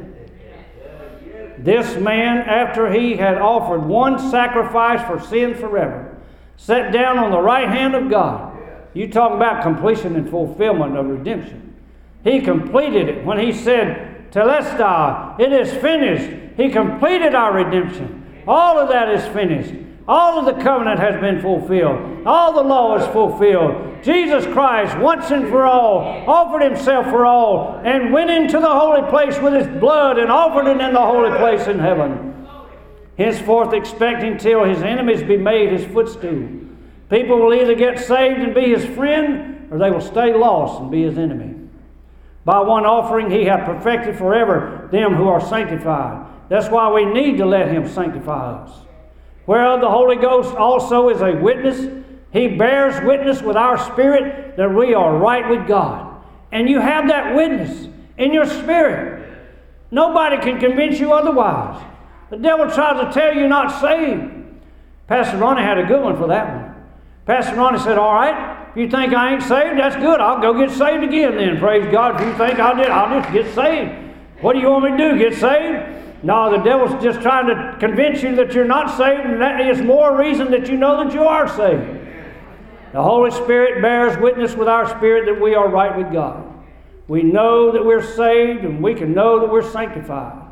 This 1.65 1.97
man, 1.97 2.39
after 2.47 2.93
he 2.93 3.17
had 3.17 3.39
offered 3.39 3.81
one 3.81 4.19
sacrifice 4.31 5.01
for 5.07 5.19
sin 5.27 5.55
forever, 5.55 6.19
sat 6.59 6.93
down 6.93 7.17
on 7.17 7.31
the 7.31 7.41
right 7.41 7.67
hand 7.67 7.95
of 7.95 8.11
God. 8.11 8.59
You 8.93 9.11
talk 9.11 9.33
about 9.33 9.63
completion 9.63 10.17
and 10.17 10.29
fulfillment 10.29 10.99
of 10.99 11.07
redemption. 11.07 11.75
He 12.23 12.43
completed 12.43 13.09
it 13.09 13.25
when 13.25 13.39
he 13.39 13.55
said, 13.55 14.31
Telestai, 14.33 15.41
it 15.41 15.51
is 15.51 15.73
finished. 15.81 16.59
He 16.59 16.69
completed 16.69 17.35
our 17.35 17.55
redemption. 17.55 18.45
All 18.47 18.79
of 18.79 18.91
that 18.91 19.09
is 19.09 19.25
finished. 19.33 19.86
All 20.09 20.39
of 20.39 20.45
the 20.45 20.63
covenant 20.63 21.01
has 21.01 21.21
been 21.21 21.41
fulfilled. 21.41 22.25
All 22.27 22.53
the 22.53 22.63
law 22.63 22.97
is 22.97 23.07
fulfilled. 23.09 24.05
Jesus 24.05 24.47
Christ, 24.47 24.97
once 24.99 25.33
and 25.33 25.49
for 25.49 25.67
all, 25.67 25.99
offered 26.29 26.63
himself 26.63 27.07
for 27.07 27.27
all 27.27 27.81
and 27.85 28.13
went 28.13 28.31
into 28.31 28.61
the 28.61 28.69
holy 28.69 29.03
place 29.11 29.37
with 29.41 29.53
his 29.53 29.67
blood 29.81 30.19
and 30.19 30.31
offered 30.31 30.69
it 30.69 30.81
in 30.81 30.93
the 30.93 31.01
holy 31.01 31.37
place 31.39 31.67
in 31.67 31.81
heaven. 31.81 32.47
Henceforth, 33.19 33.73
expecting 33.73 34.39
till 34.39 34.63
his 34.63 34.83
enemies 34.83 35.25
be 35.25 35.37
made 35.37 35.73
his 35.73 35.85
footstool. 35.93 36.51
People 37.11 37.39
will 37.39 37.55
either 37.55 37.75
get 37.75 37.99
saved 37.99 38.41
and 38.41 38.55
be 38.55 38.75
his 38.75 38.85
friend, 38.95 39.69
or 39.73 39.79
they 39.79 39.91
will 39.91 40.01
stay 40.01 40.35
lost 40.35 40.81
and 40.81 40.91
be 40.91 41.03
his 41.03 41.19
enemy. 41.19 41.55
By 42.45 42.61
one 42.61 42.87
offering, 42.87 43.29
he 43.29 43.45
hath 43.45 43.67
perfected 43.67 44.17
forever 44.17 44.89
them 44.93 45.15
who 45.15 45.27
are 45.27 45.41
sanctified. 45.41 46.27
That's 46.49 46.69
why 46.69 46.93
we 46.93 47.05
need 47.07 47.39
to 47.39 47.47
let 47.47 47.73
him 47.73 47.89
sanctify 47.89 48.63
us 48.63 48.86
whereof 49.47 49.81
the 49.81 49.91
Holy 49.91 50.17
Ghost 50.17 50.55
also 50.55 51.09
is 51.09 51.21
a 51.23 51.33
witness. 51.33 52.05
He 52.33 52.49
bears 52.49 53.03
witness 53.05 53.41
with 53.41 53.57
our 53.57 53.79
spirit 53.79 54.57
that 54.57 54.73
we 54.73 54.95
are 54.95 55.17
right 55.17 55.49
with 55.49 55.67
God. 55.67 56.13
and 56.53 56.69
you 56.69 56.81
have 56.81 57.09
that 57.09 57.35
witness 57.35 57.89
in 58.17 58.33
your 58.33 58.47
spirit. 58.47 59.29
Nobody 59.91 60.39
can 60.39 60.59
convince 60.59 60.99
you 60.99 61.13
otherwise. 61.13 61.83
The 62.31 62.37
devil 62.37 62.71
tries 62.71 63.05
to 63.05 63.13
tell 63.13 63.35
you 63.35 63.49
not 63.49 63.81
saved. 63.81 64.33
Pastor 65.07 65.37
Ronnie 65.37 65.63
had 65.63 65.79
a 65.79 65.85
good 65.85 66.03
one 66.03 66.17
for 66.17 66.27
that 66.29 66.55
one. 66.55 66.75
Pastor 67.27 67.57
Ronnie 67.57 67.79
said, 67.79 67.99
All 67.99 68.15
right, 68.15 68.69
if 68.71 68.77
you 68.77 68.89
think 68.89 69.13
I 69.13 69.35
ain't 69.35 69.43
saved, 69.43 69.79
that's 69.79 69.97
good. 69.97 70.21
I'll 70.21 70.41
go 70.41 70.55
get 70.55 70.71
saved 70.77 71.05
again 71.05 71.37
then. 71.37 71.59
Praise 71.59 71.91
God. 71.93 72.21
If 72.21 72.27
you 72.27 72.35
think 72.37 72.59
I 72.59 72.75
did, 72.75 72.89
I'll 72.89 73.21
just 73.21 73.33
get 73.33 73.55
saved. 73.55 73.93
What 74.41 74.55
do 74.55 74.61
you 74.61 74.69
want 74.71 74.85
me 74.85 74.91
to 74.93 75.13
do? 75.13 75.19
Get 75.19 75.35
saved? 75.39 76.06
No, 76.23 76.51
the 76.51 76.59
devil's 76.59 77.03
just 77.03 77.21
trying 77.21 77.47
to 77.47 77.77
convince 77.79 78.23
you 78.23 78.35
that 78.37 78.53
you're 78.53 78.65
not 78.65 78.97
saved, 78.97 79.21
and 79.21 79.41
that 79.41 79.61
is 79.61 79.83
more 79.83 80.17
reason 80.17 80.51
that 80.51 80.69
you 80.69 80.77
know 80.77 81.05
that 81.05 81.13
you 81.13 81.23
are 81.23 81.47
saved. 81.49 82.07
The 82.93 83.03
Holy 83.03 83.31
Spirit 83.31 83.83
bears 83.83 84.17
witness 84.19 84.55
with 84.55 84.69
our 84.69 84.89
spirit 84.89 85.27
that 85.27 85.41
we 85.41 85.55
are 85.55 85.69
right 85.69 85.97
with 85.97 86.13
God. 86.13 86.45
We 87.09 87.23
know 87.23 87.71
that 87.73 87.85
we're 87.85 88.03
saved, 88.03 88.65
and 88.65 88.83
we 88.83 88.95
can 88.95 89.13
know 89.13 89.41
that 89.41 89.51
we're 89.51 89.71
sanctified. 89.71 90.43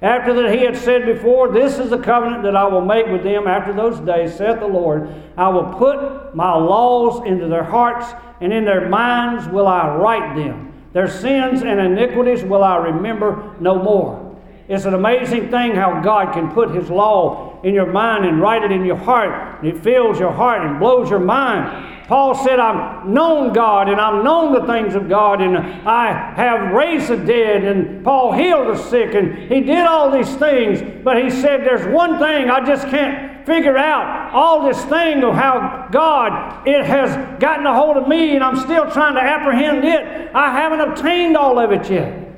After 0.00 0.34
that, 0.34 0.52
he 0.52 0.64
had 0.64 0.76
said 0.76 1.06
before, 1.06 1.52
This 1.52 1.78
is 1.78 1.90
the 1.90 1.98
covenant 1.98 2.42
that 2.42 2.56
I 2.56 2.64
will 2.64 2.84
make 2.84 3.06
with 3.06 3.22
them 3.22 3.46
after 3.46 3.72
those 3.72 4.00
days, 4.00 4.34
saith 4.34 4.58
the 4.58 4.66
Lord. 4.66 5.08
I 5.36 5.48
will 5.48 5.74
put 5.74 6.34
my 6.34 6.52
laws 6.54 7.24
into 7.24 7.46
their 7.46 7.62
hearts, 7.62 8.12
and 8.40 8.52
in 8.52 8.64
their 8.64 8.88
minds 8.88 9.46
will 9.48 9.68
I 9.68 9.94
write 9.94 10.34
them. 10.34 10.72
Their 10.92 11.08
sins 11.08 11.62
and 11.62 11.78
iniquities 11.78 12.42
will 12.42 12.64
I 12.64 12.76
remember 12.76 13.54
no 13.60 13.80
more. 13.80 14.31
It's 14.68 14.84
an 14.84 14.94
amazing 14.94 15.50
thing 15.50 15.74
how 15.74 16.00
God 16.00 16.32
can 16.32 16.50
put 16.52 16.70
His 16.74 16.88
law 16.88 17.60
in 17.62 17.74
your 17.74 17.86
mind 17.86 18.24
and 18.24 18.40
write 18.40 18.62
it 18.62 18.72
in 18.72 18.84
your 18.84 18.96
heart. 18.96 19.60
And 19.62 19.68
it 19.68 19.82
fills 19.82 20.18
your 20.18 20.32
heart 20.32 20.64
and 20.64 20.78
blows 20.78 21.10
your 21.10 21.20
mind. 21.20 21.90
Paul 22.06 22.34
said, 22.34 22.58
I've 22.58 23.06
known 23.06 23.52
God 23.52 23.88
and 23.88 24.00
I've 24.00 24.22
known 24.22 24.52
the 24.52 24.66
things 24.66 24.94
of 24.94 25.08
God 25.08 25.40
and 25.40 25.56
I 25.56 26.34
have 26.34 26.72
raised 26.72 27.08
the 27.08 27.16
dead 27.16 27.64
and 27.64 28.04
Paul 28.04 28.32
healed 28.32 28.68
the 28.68 28.82
sick 28.90 29.14
and 29.14 29.50
he 29.50 29.60
did 29.60 29.86
all 29.86 30.10
these 30.10 30.34
things. 30.36 30.82
But 31.02 31.22
he 31.22 31.30
said, 31.30 31.60
There's 31.60 31.86
one 31.86 32.18
thing 32.18 32.50
I 32.50 32.64
just 32.66 32.86
can't 32.88 33.46
figure 33.46 33.78
out. 33.78 34.32
All 34.32 34.66
this 34.66 34.82
thing 34.84 35.22
of 35.24 35.34
how 35.34 35.88
God, 35.90 36.66
it 36.66 36.84
has 36.84 37.40
gotten 37.40 37.66
a 37.66 37.74
hold 37.74 37.96
of 37.96 38.08
me 38.08 38.34
and 38.34 38.44
I'm 38.44 38.56
still 38.56 38.90
trying 38.90 39.14
to 39.14 39.22
apprehend 39.22 39.84
it. 39.84 40.34
I 40.34 40.50
haven't 40.50 40.80
obtained 40.80 41.36
all 41.36 41.58
of 41.58 41.72
it 41.72 41.88
yet. 41.90 42.31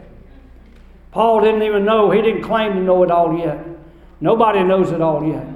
Paul 1.14 1.42
didn't 1.42 1.62
even 1.62 1.84
know, 1.84 2.10
he 2.10 2.20
didn't 2.20 2.42
claim 2.42 2.72
to 2.72 2.80
know 2.80 3.04
it 3.04 3.10
all 3.12 3.38
yet. 3.38 3.64
Nobody 4.20 4.64
knows 4.64 4.90
it 4.90 5.00
all 5.00 5.24
yet. 5.24 5.46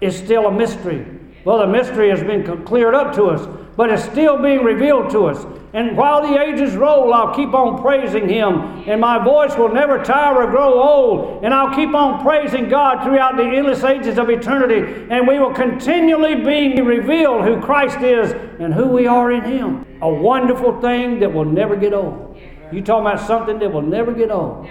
It's 0.00 0.16
still 0.16 0.48
a 0.48 0.52
mystery. 0.52 1.06
Well, 1.44 1.58
the 1.58 1.68
mystery 1.68 2.10
has 2.10 2.24
been 2.24 2.64
cleared 2.64 2.92
up 2.92 3.14
to 3.14 3.26
us, 3.26 3.46
but 3.76 3.90
it's 3.90 4.02
still 4.02 4.42
being 4.42 4.64
revealed 4.64 5.10
to 5.12 5.26
us. 5.26 5.46
And 5.74 5.96
while 5.96 6.22
the 6.22 6.40
ages 6.40 6.74
roll, 6.74 7.14
I'll 7.14 7.34
keep 7.34 7.54
on 7.54 7.80
praising 7.82 8.28
Him, 8.28 8.84
and 8.88 9.00
my 9.00 9.22
voice 9.22 9.56
will 9.56 9.72
never 9.72 10.02
tire 10.02 10.42
or 10.42 10.50
grow 10.50 10.82
old. 10.82 11.44
And 11.44 11.54
I'll 11.54 11.74
keep 11.74 11.94
on 11.94 12.22
praising 12.22 12.68
God 12.68 13.04
throughout 13.04 13.36
the 13.36 13.44
endless 13.44 13.84
ages 13.84 14.18
of 14.18 14.28
eternity, 14.28 15.06
and 15.08 15.28
we 15.28 15.38
will 15.38 15.54
continually 15.54 16.34
be 16.34 16.80
revealed 16.80 17.44
who 17.44 17.60
Christ 17.60 18.00
is 18.00 18.32
and 18.58 18.74
who 18.74 18.88
we 18.88 19.06
are 19.06 19.30
in 19.30 19.44
Him. 19.44 19.86
A 20.02 20.08
wonderful 20.08 20.80
thing 20.80 21.20
that 21.20 21.32
will 21.32 21.44
never 21.44 21.76
get 21.76 21.92
old. 21.92 22.33
You 22.72 22.82
talking 22.82 23.06
about 23.06 23.26
something 23.26 23.58
that 23.58 23.72
will 23.72 23.82
never 23.82 24.12
get 24.12 24.30
old. 24.30 24.68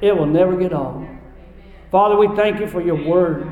It 0.00 0.16
will 0.16 0.26
never 0.26 0.56
get 0.56 0.72
old. 0.72 1.06
Father, 1.90 2.16
we 2.16 2.28
thank 2.36 2.60
you 2.60 2.66
for 2.66 2.80
your 2.80 3.02
word. 3.06 3.50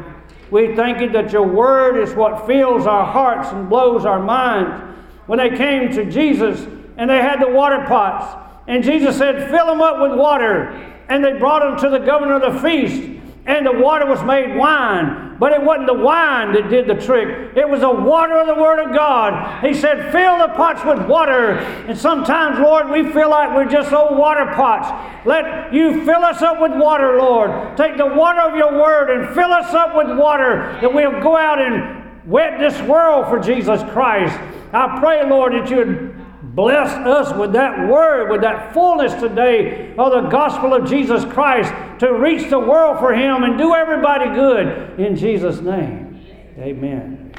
We 0.51 0.75
thank 0.77 1.01
you 1.01 1.09
that 1.11 1.33
your 1.33 1.47
word 1.47 1.97
is 1.97 2.15
what 2.15 2.47
fills 2.47 2.87
our 2.87 3.05
hearts 3.05 3.49
and 3.51 3.69
blows 3.69 4.05
our 4.05 4.23
minds. 4.23 4.99
When 5.27 5.39
they 5.39 5.57
came 5.57 5.91
to 5.93 6.11
Jesus 6.11 6.67
and 6.97 7.09
they 7.09 7.19
had 7.19 7.41
the 7.41 7.49
water 7.49 7.85
pots, 7.87 8.41
and 8.67 8.83
Jesus 8.83 9.17
said, 9.17 9.51
Fill 9.51 9.67
them 9.67 9.81
up 9.81 10.01
with 10.01 10.19
water. 10.19 10.69
And 11.09 11.25
they 11.25 11.35
brought 11.39 11.61
them 11.61 11.79
to 11.81 11.99
the 11.99 12.05
governor 12.05 12.41
of 12.41 12.55
the 12.55 12.61
feast 12.61 13.15
and 13.47 13.67
the 13.67 13.73
water 13.73 14.07
was 14.07 14.23
made 14.25 14.57
wine. 14.57 15.24
But 15.39 15.53
it 15.53 15.63
wasn't 15.63 15.87
the 15.87 15.95
wine 15.95 16.53
that 16.53 16.69
did 16.69 16.87
the 16.87 16.95
trick, 16.95 17.57
it 17.57 17.69
was 17.69 17.81
the 17.81 17.91
water 17.91 18.39
of 18.39 18.47
the 18.47 18.55
Word 18.55 18.79
of 18.79 18.95
God. 18.95 19.65
He 19.65 19.75
said, 19.75 20.13
Fill 20.13 20.39
the 20.39 20.49
pots 20.55 20.85
with 20.85 21.07
water. 21.09 21.53
And 21.89 21.99
sometimes, 21.99 22.59
Lord, 22.61 22.89
we 22.89 23.11
feel 23.13 23.31
like 23.31 23.55
we're 23.55 23.69
just 23.69 23.93
old 23.93 24.17
water 24.17 24.47
pots. 24.55 25.27
Let 25.27 25.73
you 25.73 26.05
fill 26.05 26.25
us 26.25 26.41
up 26.43 26.61
with 26.61 26.73
water, 26.73 27.19
Lord. 27.19 27.77
Take 27.77 27.97
the 27.97 28.07
water 28.07 28.41
of 28.41 28.57
your 28.57 28.73
Word 28.73 29.11
and 29.11 29.35
fill 29.35 29.53
us 29.53 29.75
up 29.75 29.97
with 29.97 30.17
water 30.17 30.79
that 30.81 30.93
we'll 30.93 31.21
go 31.21 31.37
out 31.37 31.61
and 31.61 32.05
wet 32.27 32.59
this 32.59 32.81
world 32.89 33.27
for 33.27 33.39
Jesus 33.39 33.83
Christ. 33.93 34.39
I 34.73 34.99
pray, 34.99 35.29
Lord, 35.29 35.53
that 35.53 35.71
you 35.71 35.77
would 35.77 36.14
Bless 36.55 36.89
us 37.05 37.37
with 37.37 37.53
that 37.55 37.89
word, 37.89 38.31
with 38.31 38.43
that 38.43 38.73
fullness 38.73 39.13
today 39.15 39.93
of 39.99 40.13
the 40.13 40.29
gospel 40.29 40.73
of 40.73 40.89
Jesus 40.89 41.25
Christ 41.25 41.73
to 41.99 42.15
reach 42.15 42.49
the 42.49 42.61
world 42.61 43.01
for 43.01 43.13
Him 43.13 43.43
and 43.43 43.59
do 43.59 43.75
everybody 43.75 44.27
good 44.27 45.01
in 45.01 45.17
Jesus' 45.17 45.61
name. 45.61 46.25
Amen. 46.57 47.33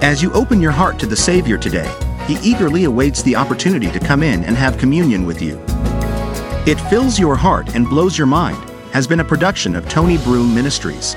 As 0.00 0.22
you 0.22 0.32
open 0.32 0.58
your 0.58 0.72
heart 0.72 0.98
to 1.00 1.06
the 1.06 1.16
Savior 1.16 1.58
today, 1.58 1.90
He 2.26 2.38
eagerly 2.42 2.84
awaits 2.84 3.22
the 3.22 3.36
opportunity 3.36 3.90
to 3.90 4.00
come 4.00 4.22
in 4.22 4.42
and 4.44 4.56
have 4.56 4.78
communion 4.78 5.26
with 5.26 5.42
you. 5.42 5.60
It 6.66 6.80
fills 6.88 7.18
your 7.18 7.36
heart 7.36 7.74
and 7.74 7.86
blows 7.86 8.16
your 8.16 8.26
mind 8.26 8.73
has 8.94 9.08
been 9.08 9.18
a 9.18 9.24
production 9.24 9.74
of 9.74 9.88
Tony 9.88 10.16
Broom 10.18 10.54
Ministries. 10.54 11.16